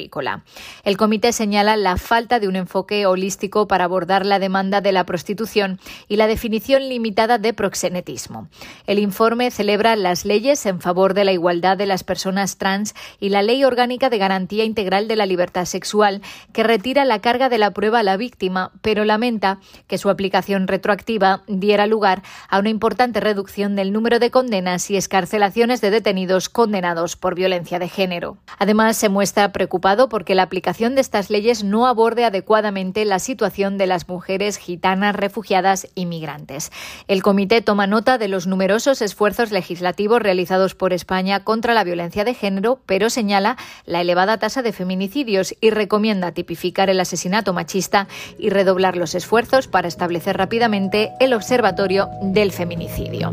El 0.84 0.98
comité 0.98 1.34
señala 1.34 1.76
la 1.76 1.98
falta 1.98 2.40
de 2.40 2.48
un 2.48 2.56
enfoque 2.56 3.06
holístico 3.06 3.68
para 3.68 3.86
abordar 3.86 4.26
la 4.26 4.40
demanda 4.40 4.80
de 4.80 4.92
la 4.92 5.06
prostitución 5.06 5.80
y 6.08 6.18
la 6.18 6.28
definición 6.28 6.88
limitada 6.88 7.40
de 7.40 7.54
proxenetismo. 7.54 8.48
El 8.86 9.00
informe 9.00 9.50
celebra 9.50 9.96
las 9.96 10.24
leyes 10.24 10.66
en 10.66 10.80
favor 10.80 11.14
de 11.14 11.26
la 11.26 11.32
igualdad 11.32 11.78
de 11.78 11.88
las 11.88 12.04
personas 12.04 12.58
trans 12.58 12.94
y 13.20 13.30
la 13.30 13.42
Ley 13.42 13.64
Orgánica 13.64 14.10
de 14.10 14.20
Garantía 14.20 14.64
Integral 14.64 15.08
de 15.08 15.16
la 15.16 15.26
Libertad 15.26 15.66
Sexual, 15.66 16.22
que 16.54 16.64
retira 16.64 17.04
la 17.04 17.20
carga 17.20 17.50
de 17.50 17.58
la 17.58 17.72
prueba 17.72 18.00
a 18.00 18.04
la 18.04 18.18
víctima, 18.18 18.72
pero 18.82 19.04
lamenta 19.04 19.60
que 19.88 19.98
su 19.98 20.10
aplicación 20.10 20.68
retroactiva 20.68 21.42
diera 21.48 21.88
lugar 21.88 22.22
a 22.50 22.60
una 22.60 22.70
importante 22.70 23.20
reducción 23.20 23.76
del 23.76 23.92
número 23.92 24.20
de 24.20 24.30
condenas 24.30 24.92
y 24.92 24.98
escarcelaciones 24.98 25.82
de 25.82 25.90
detenidos 25.90 26.50
condenados 26.50 27.16
por 27.16 27.34
violencia 27.34 27.80
de 27.80 27.90
género. 27.90 28.38
Además, 28.60 28.98
se 28.98 29.10
muestra 29.10 29.52
preocupación 29.52 29.87
preocupado 29.88 30.10
porque 30.10 30.36
la 30.36 30.44
aplicación 30.44 30.96
de 30.96 31.02
estas 31.02 31.30
leyes 31.30 31.64
no 31.64 31.88
aborde 31.88 32.26
adecuadamente 32.26 33.06
la 33.06 33.20
situación 33.20 33.78
de 33.78 33.88
las 33.88 34.10
mujeres 34.10 34.58
gitanas, 34.58 35.16
refugiadas 35.16 35.88
y 35.96 36.06
migrantes. 36.06 36.72
El 37.08 37.24
comité 37.24 37.62
toma 37.62 37.88
nota 37.88 38.18
de 38.18 38.28
los 38.28 38.48
numerosos 38.48 39.02
esfuerzos 39.02 39.52
legislativos 39.52 40.22
realizados 40.22 40.76
por 40.76 40.92
España 40.92 41.46
contra 41.46 41.74
la 41.74 41.86
violencia 41.86 42.26
de 42.26 42.34
género, 42.34 42.82
pero 42.86 43.10
señala 43.10 43.56
la 43.86 44.02
elevada 44.02 44.38
tasa 44.38 44.62
de 44.62 44.74
feminicidios 44.74 45.56
y 45.62 45.70
recomienda 45.70 46.34
tipificar 46.34 46.90
el 46.90 47.00
asesinato 47.00 47.54
machista 47.54 48.08
y 48.38 48.50
redoblar 48.50 48.98
los 48.98 49.16
esfuerzos 49.16 49.68
para 49.70 49.88
establecer 49.88 50.36
rápidamente 50.36 51.12
el 51.22 51.34
Observatorio 51.34 52.10
del 52.22 52.52
Feminicidio. 52.52 53.32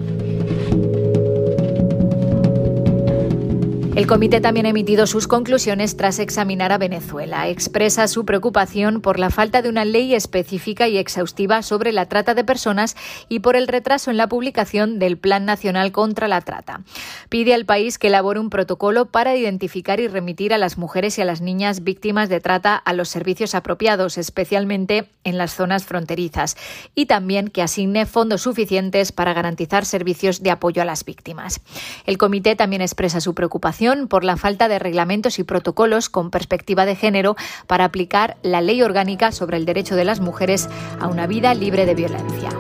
El 3.95 4.09
comité 4.09 4.41
también 4.41 4.67
ha 4.67 4.71
emitido 4.71 5.07
sus 5.07 5.29
conclusiones 5.29 5.97
tras 5.97 6.19
examinar 6.19 6.73
a 6.73 6.79
Venezuela. 6.79 7.49
Expresa 7.49 8.09
su 8.09 8.25
preocupación 8.25 9.01
por 9.01 9.21
la 9.21 9.31
falta 9.31 9.63
de 9.63 9.69
una 9.69 9.85
ley 9.85 10.17
específica 10.17 10.89
y 10.89 10.99
exhaustiva 10.99 11.63
sobre 11.63 11.93
la 11.93 12.07
trata 12.07 12.35
de 12.35 12.43
personas 12.43 12.97
y 13.29 13.39
por 13.39 13.55
el 13.55 13.69
retraso 13.69 14.11
en 14.11 14.17
la 14.17 14.29
publicación 14.29 14.99
del 14.99 15.17
Plan 15.17 15.45
Nacional 15.45 15.93
contra 15.93 16.27
la 16.27 16.41
Trata. 16.41 16.81
Pide 17.29 17.55
al 17.55 17.67
país 17.67 17.97
que 18.01 18.09
elabore 18.09 18.41
un 18.41 18.51
protocolo 18.51 19.07
para 19.07 19.37
identificar 19.37 20.01
y 20.01 20.09
remitir 20.09 20.53
a 20.53 20.59
las 20.59 20.77
mujeres 20.77 21.17
y 21.19 21.23
a 21.23 21.25
las 21.25 21.41
niñas 21.41 21.85
víctimas 21.85 22.29
de 22.29 22.41
trata 22.41 22.75
a 22.75 22.95
los 22.95 23.09
servicios 23.09 23.55
apropiados, 23.55 24.19
especialmente 24.19 25.09
en 25.23 25.39
las 25.39 25.55
zonas 25.55 25.85
fronterizas, 25.85 26.57
y 26.97 27.07
también 27.07 27.47
que 27.47 27.63
asigne 27.63 28.07
fondos 28.07 28.43
suficientes 28.43 29.13
para 29.13 29.35
garantizar 29.35 29.87
servicios 29.87 30.43
de 30.43 30.51
apoyo 30.51 30.83
a 30.83 30.85
las 30.85 31.05
víctimas. 31.05 31.61
El 32.07 32.19
comité 32.19 32.57
también 32.57 32.83
expresa 32.83 33.21
su 33.21 33.35
preocupación 33.35 33.84
por 34.09 34.25
la 34.25 34.37
falta 34.37 34.69
de 34.69 34.79
reglamentos 34.79 35.39
y 35.39 35.45
protocolos 35.45 36.09
con 36.09 36.31
perspectiva 36.31 36.87
de 36.87 36.97
género 36.97 37.37
para 37.67 37.85
aplicar 37.85 38.37
la 38.43 38.61
ley 38.61 38.83
orgánica 38.83 39.31
sobre 39.31 39.59
el 39.59 39.67
derecho 39.67 39.95
de 39.95 40.05
las 40.05 40.21
mujeres 40.21 40.69
a 41.01 41.07
una 41.07 41.27
vida 41.27 41.55
libre 41.55 41.85
de 41.87 41.95
violencia. 41.95 42.51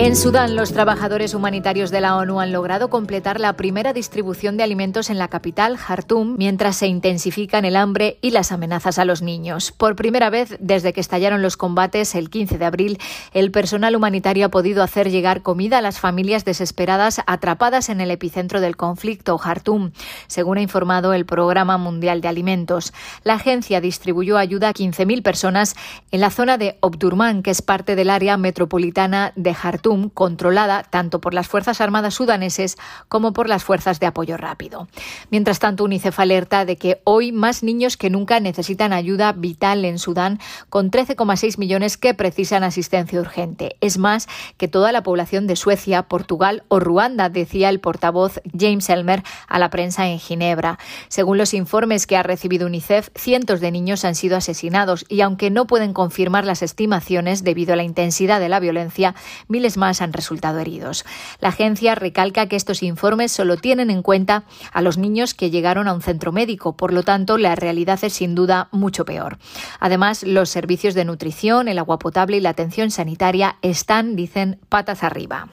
En 0.00 0.14
Sudán, 0.14 0.54
los 0.54 0.72
trabajadores 0.72 1.34
humanitarios 1.34 1.90
de 1.90 2.00
la 2.00 2.16
ONU 2.16 2.38
han 2.38 2.52
logrado 2.52 2.88
completar 2.88 3.40
la 3.40 3.54
primera 3.54 3.92
distribución 3.92 4.56
de 4.56 4.62
alimentos 4.62 5.10
en 5.10 5.18
la 5.18 5.26
capital, 5.26 5.76
Jartum, 5.76 6.36
mientras 6.38 6.76
se 6.76 6.86
intensifican 6.86 7.64
el 7.64 7.74
hambre 7.74 8.16
y 8.22 8.30
las 8.30 8.52
amenazas 8.52 9.00
a 9.00 9.04
los 9.04 9.22
niños. 9.22 9.72
Por 9.72 9.96
primera 9.96 10.30
vez 10.30 10.56
desde 10.60 10.92
que 10.92 11.00
estallaron 11.00 11.42
los 11.42 11.56
combates 11.56 12.14
el 12.14 12.30
15 12.30 12.58
de 12.58 12.64
abril, 12.64 12.98
el 13.32 13.50
personal 13.50 13.96
humanitario 13.96 14.46
ha 14.46 14.50
podido 14.50 14.84
hacer 14.84 15.10
llegar 15.10 15.42
comida 15.42 15.78
a 15.78 15.82
las 15.82 15.98
familias 15.98 16.44
desesperadas 16.44 17.20
atrapadas 17.26 17.88
en 17.88 18.00
el 18.00 18.12
epicentro 18.12 18.60
del 18.60 18.76
conflicto, 18.76 19.36
Jartum, 19.36 19.90
según 20.28 20.58
ha 20.58 20.62
informado 20.62 21.12
el 21.12 21.26
Programa 21.26 21.76
Mundial 21.76 22.20
de 22.20 22.28
Alimentos. 22.28 22.92
La 23.24 23.34
agencia 23.34 23.80
distribuyó 23.80 24.38
ayuda 24.38 24.68
a 24.68 24.74
15.000 24.74 25.24
personas 25.24 25.74
en 26.12 26.20
la 26.20 26.30
zona 26.30 26.56
de 26.56 26.78
Obdurman, 26.82 27.42
que 27.42 27.50
es 27.50 27.62
parte 27.62 27.96
del 27.96 28.10
área 28.10 28.36
metropolitana 28.36 29.32
de 29.34 29.54
Jartum 29.54 29.87
controlada 30.14 30.82
tanto 30.82 31.20
por 31.20 31.34
las 31.34 31.48
Fuerzas 31.48 31.80
Armadas 31.80 32.14
sudaneses 32.14 32.76
como 33.08 33.32
por 33.32 33.48
las 33.48 33.64
Fuerzas 33.64 34.00
de 34.00 34.06
Apoyo 34.06 34.36
Rápido. 34.36 34.88
Mientras 35.30 35.58
tanto, 35.58 35.84
UNICEF 35.84 36.18
alerta 36.20 36.64
de 36.64 36.76
que 36.76 37.00
hoy 37.04 37.32
más 37.32 37.62
niños 37.62 37.96
que 37.96 38.10
nunca 38.10 38.40
necesitan 38.40 38.92
ayuda 38.92 39.32
vital 39.32 39.84
en 39.84 39.98
Sudán, 39.98 40.38
con 40.68 40.90
13,6 40.90 41.58
millones 41.58 41.96
que 41.96 42.14
precisan 42.14 42.64
asistencia 42.64 43.20
urgente. 43.20 43.76
Es 43.80 43.98
más 43.98 44.28
que 44.56 44.68
toda 44.68 44.92
la 44.92 45.02
población 45.02 45.46
de 45.46 45.56
Suecia, 45.56 46.02
Portugal 46.04 46.64
o 46.68 46.80
Ruanda, 46.80 47.28
decía 47.28 47.68
el 47.70 47.80
portavoz 47.80 48.40
James 48.56 48.88
Elmer 48.90 49.22
a 49.46 49.58
la 49.58 49.70
prensa 49.70 50.08
en 50.08 50.18
Ginebra. 50.18 50.78
Según 51.08 51.38
los 51.38 51.54
informes 51.54 52.06
que 52.06 52.16
ha 52.16 52.22
recibido 52.22 52.66
UNICEF, 52.66 53.08
cientos 53.14 53.60
de 53.60 53.70
niños 53.70 54.04
han 54.04 54.14
sido 54.14 54.36
asesinados 54.36 55.04
y 55.08 55.22
aunque 55.22 55.50
no 55.50 55.66
pueden 55.66 55.92
confirmar 55.92 56.44
las 56.44 56.62
estimaciones 56.62 57.44
debido 57.44 57.72
a 57.72 57.76
la 57.76 57.84
intensidad 57.84 58.40
de 58.40 58.48
la 58.48 58.60
violencia, 58.60 59.14
miles 59.48 59.77
más 59.78 60.02
han 60.02 60.12
resultado 60.12 60.58
heridos. 60.58 61.06
La 61.40 61.48
agencia 61.48 61.94
recalca 61.94 62.46
que 62.46 62.56
estos 62.56 62.82
informes 62.82 63.32
solo 63.32 63.56
tienen 63.56 63.88
en 63.90 64.02
cuenta 64.02 64.44
a 64.72 64.82
los 64.82 64.98
niños 64.98 65.32
que 65.32 65.50
llegaron 65.50 65.88
a 65.88 65.94
un 65.94 66.02
centro 66.02 66.32
médico, 66.32 66.76
por 66.76 66.92
lo 66.92 67.02
tanto 67.02 67.38
la 67.38 67.54
realidad 67.54 67.98
es 68.02 68.12
sin 68.12 68.34
duda 68.34 68.68
mucho 68.72 69.06
peor. 69.06 69.38
Además, 69.80 70.22
los 70.22 70.50
servicios 70.50 70.94
de 70.94 71.06
nutrición, 71.06 71.68
el 71.68 71.78
agua 71.78 71.98
potable 71.98 72.36
y 72.36 72.40
la 72.40 72.50
atención 72.50 72.90
sanitaria 72.90 73.56
están, 73.62 74.16
dicen, 74.16 74.58
patas 74.68 75.02
arriba. 75.02 75.48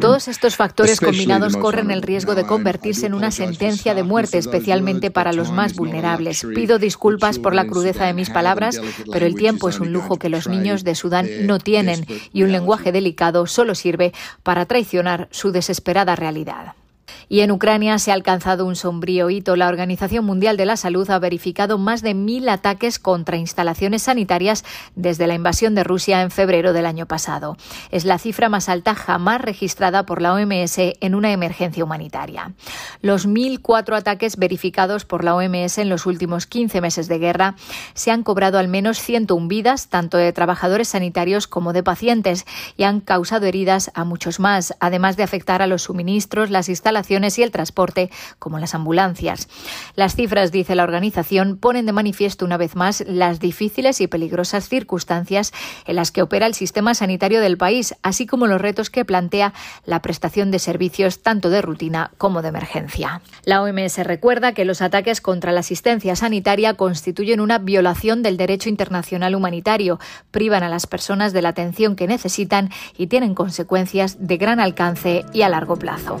Todos 0.00 0.28
estos 0.28 0.56
factores 0.56 1.00
combinados 1.00 1.56
corren 1.56 1.90
el 1.90 2.02
riesgo 2.02 2.34
de 2.34 2.44
convertirse 2.44 3.06
en 3.06 3.14
una 3.14 3.30
sentencia 3.30 3.94
de 3.94 4.02
muerte, 4.02 4.38
especialmente 4.38 5.10
para 5.10 5.32
los 5.32 5.52
más 5.52 5.74
vulnerables. 5.74 6.46
Pido 6.54 6.78
disculpas 6.78 7.38
por 7.38 7.54
la 7.54 7.66
crudeza 7.66 8.06
de 8.06 8.14
mis 8.14 8.30
palabras, 8.30 8.80
pero 9.16 9.24
el 9.24 9.34
tiempo 9.34 9.70
es 9.70 9.80
un 9.80 9.94
lujo 9.94 10.18
que 10.18 10.28
los 10.28 10.46
niños 10.46 10.84
de 10.84 10.94
Sudán 10.94 11.46
no 11.46 11.58
tienen 11.58 12.04
y 12.34 12.42
un 12.42 12.52
lenguaje 12.52 12.92
delicado 12.92 13.46
solo 13.46 13.74
sirve 13.74 14.12
para 14.42 14.66
traicionar 14.66 15.28
su 15.30 15.52
desesperada 15.52 16.16
realidad. 16.16 16.74
Y 17.28 17.40
en 17.40 17.50
Ucrania 17.50 17.98
se 17.98 18.10
ha 18.10 18.14
alcanzado 18.14 18.66
un 18.66 18.76
sombrío 18.76 19.30
hito. 19.30 19.56
La 19.56 19.68
Organización 19.68 20.24
Mundial 20.24 20.56
de 20.56 20.66
la 20.66 20.76
Salud 20.76 21.08
ha 21.10 21.18
verificado 21.18 21.78
más 21.78 22.02
de 22.02 22.14
mil 22.14 22.48
ataques 22.48 22.98
contra 22.98 23.36
instalaciones 23.36 24.02
sanitarias 24.02 24.64
desde 24.94 25.26
la 25.26 25.34
invasión 25.34 25.74
de 25.74 25.84
Rusia 25.84 26.22
en 26.22 26.30
febrero 26.30 26.72
del 26.72 26.86
año 26.86 27.06
pasado. 27.06 27.56
Es 27.90 28.04
la 28.04 28.18
cifra 28.18 28.48
más 28.48 28.68
alta 28.68 28.94
jamás 28.94 29.40
registrada 29.40 30.06
por 30.06 30.22
la 30.22 30.34
OMS 30.34 30.78
en 30.78 31.14
una 31.14 31.32
emergencia 31.32 31.84
humanitaria. 31.84 32.52
Los 33.02 33.28
1.004 33.28 33.96
ataques 33.96 34.36
verificados 34.36 35.04
por 35.04 35.24
la 35.24 35.34
OMS 35.34 35.78
en 35.78 35.88
los 35.88 36.06
últimos 36.06 36.46
15 36.46 36.80
meses 36.80 37.08
de 37.08 37.18
guerra 37.18 37.54
se 37.94 38.10
han 38.10 38.22
cobrado 38.22 38.58
al 38.58 38.68
menos 38.68 38.98
101 38.98 39.48
vidas, 39.48 39.88
tanto 39.88 40.16
de 40.16 40.32
trabajadores 40.32 40.88
sanitarios 40.88 41.46
como 41.46 41.72
de 41.72 41.82
pacientes, 41.82 42.46
y 42.76 42.84
han 42.84 43.00
causado 43.00 43.46
heridas 43.46 43.90
a 43.94 44.04
muchos 44.04 44.40
más, 44.40 44.74
además 44.80 45.16
de 45.16 45.22
afectar 45.22 45.62
a 45.62 45.66
los 45.66 45.82
suministros, 45.82 46.50
las 46.50 46.68
instalaciones 46.68 46.95
y 47.10 47.42
el 47.42 47.50
transporte, 47.50 48.10
como 48.38 48.58
las 48.58 48.74
ambulancias. 48.74 49.48
Las 49.96 50.14
cifras, 50.14 50.50
dice 50.50 50.74
la 50.74 50.84
organización, 50.84 51.58
ponen 51.58 51.86
de 51.86 51.92
manifiesto 51.92 52.44
una 52.44 52.56
vez 52.56 52.74
más 52.74 53.04
las 53.06 53.38
difíciles 53.38 54.00
y 54.00 54.06
peligrosas 54.06 54.68
circunstancias 54.68 55.52
en 55.84 55.96
las 55.96 56.10
que 56.10 56.22
opera 56.22 56.46
el 56.46 56.54
sistema 56.54 56.94
sanitario 56.94 57.40
del 57.40 57.58
país, 57.58 57.94
así 58.02 58.26
como 58.26 58.46
los 58.46 58.60
retos 58.60 58.88
que 58.88 59.04
plantea 59.04 59.52
la 59.84 60.00
prestación 60.00 60.50
de 60.50 60.58
servicios 60.58 61.22
tanto 61.22 61.50
de 61.50 61.60
rutina 61.60 62.12
como 62.16 62.40
de 62.40 62.48
emergencia. 62.48 63.20
La 63.44 63.62
OMS 63.62 63.98
recuerda 63.98 64.52
que 64.52 64.64
los 64.64 64.80
ataques 64.80 65.20
contra 65.20 65.52
la 65.52 65.60
asistencia 65.60 66.16
sanitaria 66.16 66.74
constituyen 66.74 67.40
una 67.40 67.58
violación 67.58 68.22
del 68.22 68.36
derecho 68.36 68.68
internacional 68.68 69.34
humanitario, 69.34 69.98
privan 70.30 70.62
a 70.62 70.68
las 70.68 70.86
personas 70.86 71.32
de 71.32 71.42
la 71.42 71.50
atención 71.50 71.96
que 71.96 72.06
necesitan 72.06 72.70
y 72.96 73.08
tienen 73.08 73.34
consecuencias 73.34 74.16
de 74.26 74.36
gran 74.36 74.60
alcance 74.60 75.24
y 75.32 75.42
a 75.42 75.48
largo 75.48 75.76
plazo. 75.76 76.20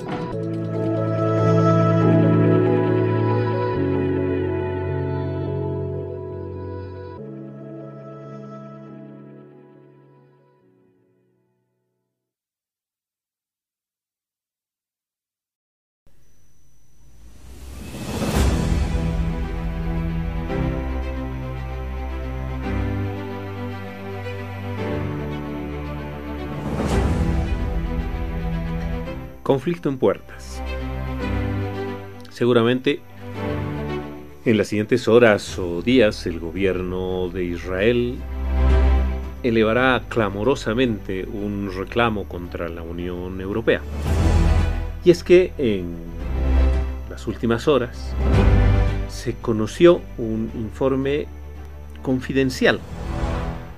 Conflicto 29.43 29.89
en 29.89 29.97
puertas. 29.97 30.61
Seguramente 32.29 33.01
en 34.45 34.57
las 34.57 34.67
siguientes 34.67 35.07
horas 35.07 35.57
o 35.57 35.81
días 35.81 36.27
el 36.27 36.39
gobierno 36.39 37.29
de 37.29 37.45
Israel 37.45 38.17
elevará 39.41 40.03
clamorosamente 40.09 41.25
un 41.25 41.71
reclamo 41.75 42.25
contra 42.25 42.69
la 42.69 42.83
Unión 42.83 43.41
Europea. 43.41 43.81
Y 45.03 45.09
es 45.09 45.23
que 45.23 45.53
en 45.57 45.95
las 47.09 47.25
últimas 47.25 47.67
horas 47.67 48.13
se 49.09 49.33
conoció 49.33 50.01
un 50.19 50.51
informe 50.53 51.25
confidencial 52.03 52.79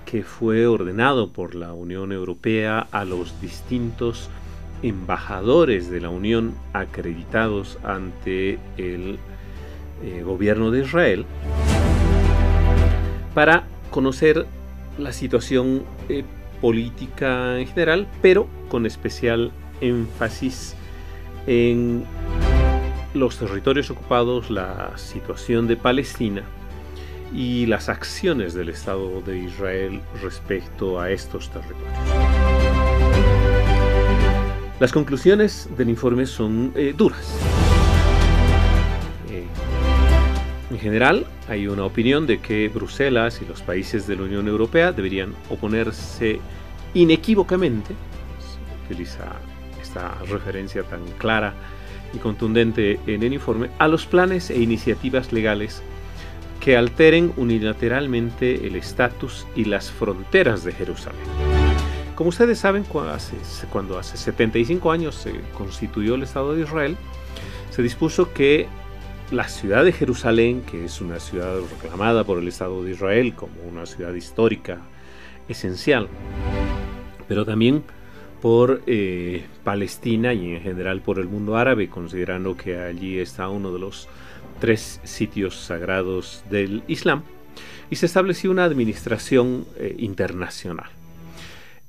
que 0.06 0.24
fue 0.24 0.68
ordenado 0.68 1.32
por 1.32 1.56
la 1.56 1.74
Unión 1.74 2.12
Europea 2.12 2.88
a 2.92 3.06
los 3.06 3.40
distintos 3.42 4.30
embajadores 4.84 5.90
de 5.90 6.02
la 6.02 6.10
Unión 6.10 6.54
acreditados 6.74 7.80
ante 7.84 8.60
el 8.78 9.18
eh, 10.04 10.22
gobierno 10.24 10.70
de 10.70 10.82
Israel 10.82 11.26
para 13.34 13.64
conocer 13.90 14.46
la 14.98 15.14
situación 15.14 15.84
eh, 16.10 16.24
política 16.62 17.60
en 17.60 17.68
general, 17.68 18.08
pero 18.22 18.48
con 18.70 18.86
especial 18.86 19.52
énfasis 19.82 20.76
en 21.48 22.06
los 23.14 23.38
territorios 23.38 23.90
ocupados, 23.90 24.50
la 24.50 24.98
situación 24.98 25.68
de 25.68 25.78
Palestina 25.78 26.44
y 27.34 27.66
las 27.66 27.90
acciones 27.90 28.54
del 28.54 28.70
Estado 28.70 29.22
de 29.22 29.40
Israel 29.40 30.02
respecto 30.22 31.00
a 31.00 31.12
estos 31.12 31.50
territorios. 31.50 32.33
Las 34.80 34.92
conclusiones 34.92 35.70
del 35.78 35.90
informe 35.90 36.26
son 36.26 36.74
eh, 36.76 36.94
duras. 36.98 37.38
Eh, 39.30 39.46
en 40.72 40.80
general, 40.80 41.28
hay 41.48 41.68
una 41.68 41.86
opinión 41.86 42.26
de 42.26 42.40
que 42.40 42.70
Bruselas 42.70 43.40
y 43.42 43.46
los 43.46 43.62
países 43.62 44.08
de 44.08 44.16
la 44.16 44.24
Unión 44.24 44.48
Europea 44.48 44.92
deberían 44.92 45.34
oponerse 45.50 46.40
inequívocamente, 46.96 47.94
se 48.40 48.94
utiliza 48.94 49.34
esta 49.82 50.16
referencia 50.28 50.84
tan 50.84 51.06
clara 51.18 51.54
y 52.14 52.18
contundente 52.18 53.00
en 53.06 53.24
el 53.24 53.34
informe, 53.34 53.70
a 53.78 53.88
los 53.88 54.06
planes 54.08 54.50
e 54.50 54.60
iniciativas 54.60 55.32
legales 55.32 55.84
que 56.60 56.78
alteren 56.78 57.34
unilateralmente 57.38 58.66
el 58.68 58.76
estatus 58.76 59.46
y 59.56 59.66
las 59.66 59.92
fronteras 59.92 60.64
de 60.64 60.72
Jerusalén. 60.72 61.63
Como 62.16 62.30
ustedes 62.30 62.60
saben, 62.60 62.84
cuando 62.84 63.98
hace 63.98 64.18
75 64.18 64.92
años 64.92 65.16
se 65.16 65.34
constituyó 65.58 66.14
el 66.14 66.24
Estado 66.24 66.54
de 66.54 66.62
Israel, 66.62 66.96
se 67.72 67.82
dispuso 67.82 68.34
que 68.34 68.68
la 69.32 69.48
ciudad 69.48 69.84
de 69.84 69.92
Jerusalén, 69.92 70.62
que 70.62 70.86
es 70.86 71.02
una 71.02 71.20
ciudad 71.20 71.56
reclamada 71.72 72.24
por 72.24 72.38
el 72.38 72.48
Estado 72.48 72.84
de 72.84 72.92
Israel 72.92 73.34
como 73.34 73.54
una 73.68 73.88
ciudad 73.88 74.14
histórica 74.14 74.80
esencial, 75.48 76.08
pero 77.28 77.46
también 77.46 77.84
por 78.44 78.84
eh, 78.86 79.46
Palestina 79.64 80.36
y 80.36 80.54
en 80.54 80.62
general 80.62 81.02
por 81.02 81.18
el 81.18 81.28
mundo 81.28 81.58
árabe, 81.58 81.90
considerando 81.90 82.56
que 82.56 82.78
allí 82.78 83.18
está 83.18 83.50
uno 83.50 83.74
de 83.74 83.80
los 83.80 84.08
tres 84.60 85.00
sitios 85.04 85.56
sagrados 85.56 86.44
del 86.52 86.84
Islam, 86.88 87.24
y 87.90 87.96
se 87.96 88.06
estableció 88.06 88.52
una 88.52 88.66
administración 88.66 89.66
eh, 89.78 89.96
internacional. 89.98 90.90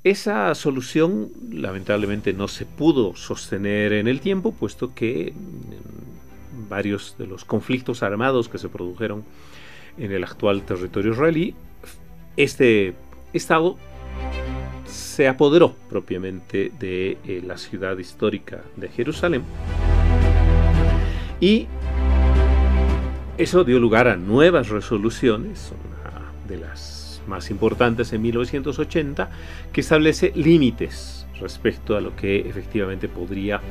Esa 0.05 0.53
solución 0.53 1.31
lamentablemente 1.51 2.31
no 2.31 2.47
se 2.47 2.67
pudo 2.67 3.15
sostener 3.15 3.91
en 3.91 4.07
el 4.07 4.21
tiempo, 4.21 4.51
puesto 4.51 4.93
que 4.93 5.33
mm, 5.33 6.69
varios 6.69 7.15
de 7.17 7.25
los 7.25 7.43
conflictos 7.43 8.03
armados 8.03 8.47
que 8.47 8.59
se 8.59 8.69
produjeron 8.69 9.23
en 9.97 10.11
el 10.11 10.23
actual 10.23 10.61
territorio 10.61 11.13
israelí, 11.13 11.55
este 12.37 12.93
Estado 13.33 13.77
se 14.85 15.27
apoderó 15.27 15.73
propiamente 15.89 16.71
de 16.79 17.17
eh, 17.25 17.41
la 17.43 17.57
ciudad 17.57 17.97
histórica 17.97 18.61
de 18.75 18.89
Jerusalén. 18.89 19.41
Y 21.39 21.65
eso 23.39 23.63
dio 23.63 23.79
lugar 23.79 24.07
a 24.07 24.17
nuevas 24.17 24.69
resoluciones, 24.69 25.73
una 25.73 26.31
de 26.47 26.57
las 26.57 26.94
más 27.27 27.49
importantes 27.51 28.13
en 28.13 28.21
1980, 28.21 29.29
que 29.71 29.81
establece 29.81 30.31
límites 30.35 31.25
respecto 31.39 31.97
a 31.97 32.01
lo 32.01 32.15
que 32.15 32.39
efectivamente 32.47 33.07
podría 33.07 33.61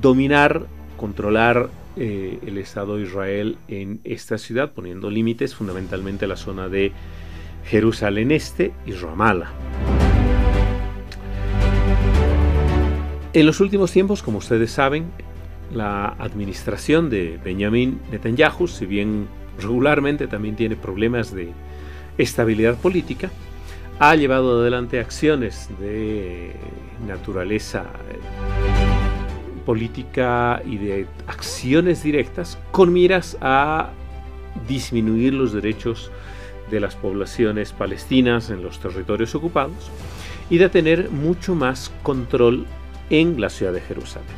dominar, 0.00 0.66
controlar 0.96 1.68
eh, 1.96 2.38
el 2.46 2.58
Estado 2.58 2.96
de 2.96 3.02
Israel 3.02 3.56
en 3.68 4.00
esta 4.04 4.38
ciudad, 4.38 4.72
poniendo 4.72 5.10
límites 5.10 5.54
fundamentalmente 5.54 6.24
a 6.24 6.28
la 6.28 6.36
zona 6.36 6.68
de 6.68 6.92
Jerusalén 7.64 8.30
Este 8.30 8.72
y 8.86 8.92
Ramallah. 8.92 9.50
En 13.32 13.46
los 13.46 13.60
últimos 13.60 13.92
tiempos, 13.92 14.22
como 14.22 14.38
ustedes 14.38 14.72
saben, 14.72 15.10
la 15.72 16.06
administración 16.18 17.10
de 17.10 17.38
Benjamin 17.44 18.00
Netanyahu, 18.10 18.66
si 18.66 18.86
bien 18.86 19.28
regularmente 19.60 20.26
también 20.26 20.56
tiene 20.56 20.74
problemas 20.76 21.32
de 21.32 21.52
estabilidad 22.22 22.76
política, 22.76 23.30
ha 23.98 24.14
llevado 24.14 24.60
adelante 24.60 24.98
acciones 24.98 25.68
de 25.78 26.52
naturaleza 27.06 27.84
eh, 28.10 28.18
política 29.66 30.62
y 30.64 30.78
de 30.78 31.06
acciones 31.26 32.02
directas 32.02 32.58
con 32.70 32.92
miras 32.92 33.36
a 33.40 33.90
disminuir 34.66 35.34
los 35.34 35.52
derechos 35.52 36.10
de 36.70 36.80
las 36.80 36.94
poblaciones 36.96 37.72
palestinas 37.72 38.50
en 38.50 38.62
los 38.62 38.78
territorios 38.78 39.34
ocupados 39.34 39.90
y 40.48 40.58
de 40.58 40.68
tener 40.68 41.10
mucho 41.10 41.54
más 41.54 41.92
control 42.02 42.66
en 43.10 43.40
la 43.40 43.50
ciudad 43.50 43.72
de 43.72 43.80
Jerusalén. 43.80 44.28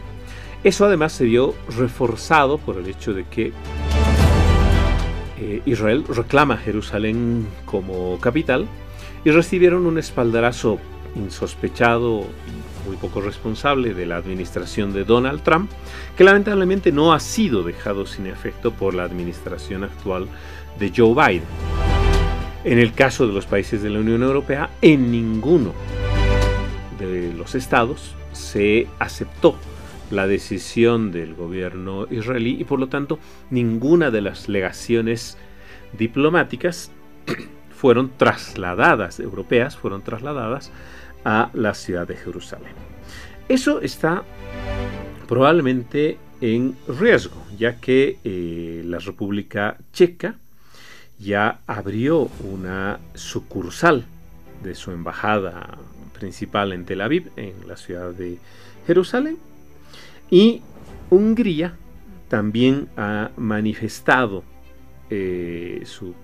Eso 0.65 0.85
además 0.85 1.13
se 1.13 1.25
vio 1.25 1.55
reforzado 1.77 2.59
por 2.59 2.79
el 2.79 2.87
hecho 2.89 3.15
de 3.15 3.25
que 3.25 3.53
eh, 5.43 5.63
Israel 5.67 6.05
reclama 6.09 6.57
Jerusalén 6.57 7.49
como 7.65 8.17
capital 8.21 8.69
y 9.25 9.31
recibieron 9.33 9.87
un 9.87 9.99
espaldarazo 9.99 10.79
insospechado 11.17 12.21
y 12.21 12.87
muy 12.89 12.97
poco 12.97 13.21
responsable 13.21 13.93
de 13.93 14.07
la 14.07 14.17
administración 14.17 14.93
de 14.93 15.05
Donald 15.05 15.43
Trump, 15.43 15.69
que 16.17 16.23
lamentablemente 16.23 16.93
no 16.93 17.13
ha 17.13 17.19
sido 17.19 17.65
dejado 17.65 18.07
sin 18.07 18.29
efecto 18.29 18.71
por 18.73 18.95
la 18.95 19.03
administración 19.03 19.83
actual 19.83 20.29
de 20.79 20.93
Joe 20.97 21.13
Biden. 21.13 21.49
En 22.63 22.79
el 22.79 22.93
caso 22.93 23.27
de 23.27 23.33
los 23.33 23.47
países 23.47 23.83
de 23.83 23.91
la 23.91 23.99
Unión 23.99 24.23
Europea, 24.23 24.71
en 24.81 25.11
ninguno 25.11 25.73
de 27.01 27.33
los 27.33 27.57
estados 27.57 28.15
se 28.33 28.87
aceptó 29.01 29.57
la 30.13 30.27
decisión 30.27 31.11
del 31.11 31.35
gobierno 31.35 32.07
israelí 32.11 32.57
y 32.61 32.65
por 32.65 32.79
lo 32.79 32.89
tanto 32.89 33.19
ninguna 33.51 34.11
de 34.11 34.21
las 34.21 34.49
legaciones 34.49 35.39
diplomáticas 35.99 36.93
fueron 37.71 38.13
trasladadas, 38.17 39.19
europeas 39.21 39.77
fueron 39.77 40.03
trasladadas 40.03 40.71
a 41.25 41.51
la 41.55 41.73
ciudad 41.75 42.07
de 42.07 42.17
Jerusalén. 42.17 42.75
Eso 43.49 43.81
está 43.81 44.23
probablemente 45.29 46.19
en 46.43 46.77
riesgo, 46.87 47.43
ya 47.57 47.81
que 47.81 48.19
eh, 48.23 48.83
la 48.85 48.99
República 48.99 49.79
Checa 49.93 50.35
ya 51.19 51.61
abrió 51.67 52.29
una 52.53 52.99
sucursal 53.15 54.05
de 54.63 54.75
su 54.75 54.91
embajada 54.91 55.79
principal 56.19 56.73
en 56.73 56.85
Tel 56.85 57.01
Aviv, 57.01 57.31
en 57.37 57.67
la 57.67 57.77
ciudad 57.77 58.11
de 58.11 58.39
Jerusalén, 58.87 59.39
y 60.33 60.63
Hungría 61.11 61.77
también 62.29 62.89
ha 62.97 63.31
manifestado 63.37 64.43
eh, 65.11 65.83
su 65.85 66.15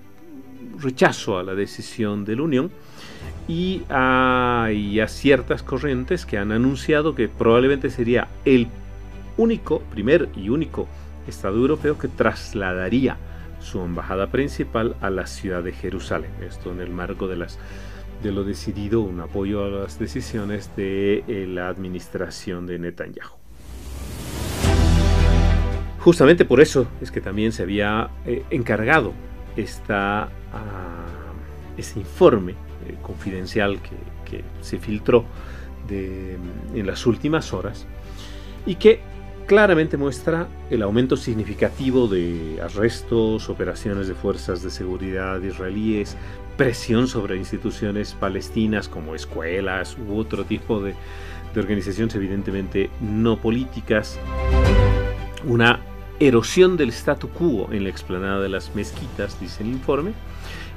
rechazo 0.79 1.37
a 1.37 1.43
la 1.43 1.53
decisión 1.53 2.25
de 2.25 2.35
la 2.35 2.41
Unión 2.41 2.71
y 3.47 3.83
hay 3.87 4.99
ciertas 5.07 5.61
corrientes 5.61 6.25
que 6.25 6.39
han 6.39 6.51
anunciado 6.51 7.13
que 7.13 7.29
probablemente 7.29 7.91
sería 7.91 8.27
el 8.45 8.67
único, 9.37 9.79
primer 9.91 10.27
y 10.35 10.49
único 10.49 10.87
Estado 11.27 11.57
europeo 11.57 11.99
que 11.99 12.07
trasladaría 12.07 13.15
su 13.61 13.79
embajada 13.81 14.31
principal 14.31 14.95
a 15.01 15.11
la 15.11 15.27
ciudad 15.27 15.61
de 15.61 15.73
Jerusalén. 15.73 16.31
Esto 16.41 16.71
en 16.71 16.81
el 16.81 16.89
marco 16.89 17.27
de 17.27 17.35
las 17.35 17.59
de 18.23 18.31
lo 18.31 18.43
decidido, 18.43 19.01
un 19.01 19.19
apoyo 19.19 19.63
a 19.63 19.69
las 19.69 19.99
decisiones 19.99 20.75
de 20.75 21.23
eh, 21.27 21.45
la 21.47 21.69
administración 21.69 22.65
de 22.65 22.79
Netanyahu. 22.79 23.38
Justamente 25.99 26.45
por 26.45 26.61
eso 26.61 26.87
es 27.01 27.11
que 27.11 27.21
también 27.21 27.51
se 27.51 27.63
había 27.63 28.09
eh, 28.25 28.43
encargado 28.49 29.13
esta, 29.57 30.23
ah, 30.23 31.05
ese 31.77 31.99
informe 31.99 32.53
eh, 32.87 32.95
confidencial 33.01 33.79
que, 33.81 33.97
se 34.61 34.77
filtró 34.77 35.25
en 35.89 36.85
las 36.85 37.07
últimas 37.07 37.51
horas 37.51 37.87
y 38.67 38.75
que 38.75 38.99
claramente 39.47 39.97
muestra 39.97 40.47
el 40.69 40.83
aumento 40.83 41.17
significativo 41.17 42.07
de 42.07 42.59
arrestos, 42.61 43.49
operaciones 43.49 44.07
de 44.07 44.13
fuerzas 44.13 44.61
de 44.61 44.69
seguridad 44.69 45.41
israelíes, 45.41 46.15
presión 46.57 47.07
sobre 47.07 47.37
instituciones 47.37 48.13
palestinas 48.13 48.87
como 48.87 49.15
escuelas 49.15 49.97
u 49.97 50.15
otro 50.15 50.45
tipo 50.45 50.79
de, 50.79 50.93
de 51.55 51.59
organizaciones 51.59 52.13
evidentemente 52.13 52.91
no 53.01 53.37
políticas, 53.37 54.19
una 55.47 55.79
erosión 56.19 56.77
del 56.77 56.89
statu 56.89 57.29
quo 57.29 57.69
en 57.71 57.83
la 57.83 57.89
explanada 57.89 58.41
de 58.41 58.49
las 58.49 58.75
mezquitas, 58.75 59.39
dice 59.39 59.63
el 59.63 59.69
informe, 59.69 60.13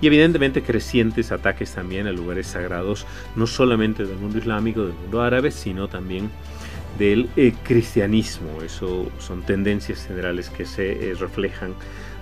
y 0.00 0.06
evidentemente 0.06 0.62
crecientes 0.62 1.32
ataques 1.32 1.72
también 1.72 2.06
a 2.06 2.12
lugares 2.12 2.48
sagrados, 2.48 3.06
no 3.36 3.46
solamente 3.46 4.04
del 4.04 4.18
mundo 4.18 4.38
islámico, 4.38 4.82
del 4.82 4.94
mundo 4.94 5.22
árabe, 5.22 5.50
sino 5.50 5.88
también 5.88 6.30
del 6.98 7.28
eh, 7.36 7.54
cristianismo. 7.62 8.62
Eso 8.62 9.10
son 9.18 9.42
tendencias 9.42 10.06
generales 10.06 10.50
que 10.50 10.66
se 10.66 11.10
eh, 11.10 11.14
reflejan, 11.14 11.74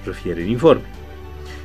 refiere 0.04 0.42
el 0.42 0.50
informe. 0.50 1.00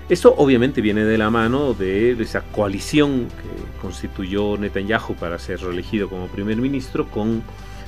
Esto 0.07 0.35
obviamente 0.37 0.81
viene 0.81 1.03
de 1.03 1.17
la 1.17 1.31
mano 1.31 1.73
de, 1.73 2.11
esa 2.11 2.41
coalición 2.41 3.27
que 3.27 3.81
constituyó 3.81 4.55
Netanyahu 4.55 5.15
para 5.15 5.39
ser 5.39 5.61
reelegido 5.61 6.09
como 6.09 6.27
primer 6.27 6.57
ministro 6.57 7.09
con 7.09 7.41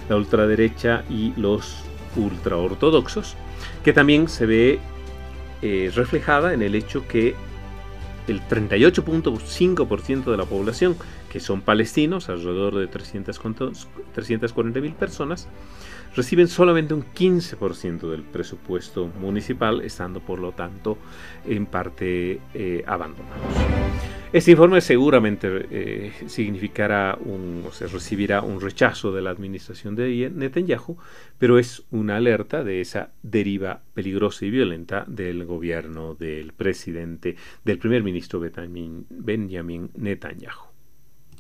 la 0.10 0.16
ultraderecha 0.16 1.04
y 1.12 1.34
los 1.38 1.78
ultraortodoxos, 2.16 3.36
que 3.84 3.94
también 3.94 4.28
se 4.28 4.46
ve 4.46 4.80
eh, 5.62 5.92
reflejada 5.96 6.54
en 6.54 6.62
el 6.62 6.76
hecho 6.76 7.08
que 7.08 7.36
el 8.28 8.42
38.5% 8.42 10.26
de 10.26 10.38
la 10.38 10.46
población, 10.46 10.96
que 11.32 11.40
son 11.40 11.62
palestinos, 11.62 12.30
alrededor 12.30 12.76
de 12.76 12.88
340 12.88 14.80
mil 14.82 14.94
personas, 14.94 15.48
reciben 16.16 16.48
solamente 16.48 16.94
un 16.94 17.04
15% 17.04 18.10
del 18.10 18.24
presupuesto 18.24 19.08
municipal, 19.20 19.82
estando 19.82 20.20
por 20.20 20.40
lo 20.40 20.52
tanto 20.52 20.98
en 21.46 21.66
parte 21.66 22.40
eh, 22.54 22.84
abandonados. 22.86 23.56
Este 24.34 24.52
informe 24.52 24.82
seguramente 24.82 25.68
eh, 25.72 26.12
significará 26.28 27.18
un, 27.18 27.64
o 27.66 27.72
se 27.72 27.88
recibirá 27.88 28.42
un 28.42 28.60
rechazo 28.60 29.14
de 29.14 29.22
la 29.22 29.30
administración 29.30 29.96
de 29.96 30.30
Netanyahu, 30.30 30.98
pero 31.38 31.58
es 31.58 31.84
una 31.92 32.18
alerta 32.18 32.66
de 32.66 32.82
esa 32.82 33.12
deriva 33.24 33.82
peligrosa 33.94 34.46
y 34.46 34.50
violenta 34.50 35.06
del 35.08 35.46
gobierno 35.46 36.14
del 36.14 36.52
presidente, 36.52 37.38
del 37.64 37.80
primer 37.80 38.04
ministro 38.04 38.42
Benjamin 38.42 39.92
Netanyahu. 39.96 40.67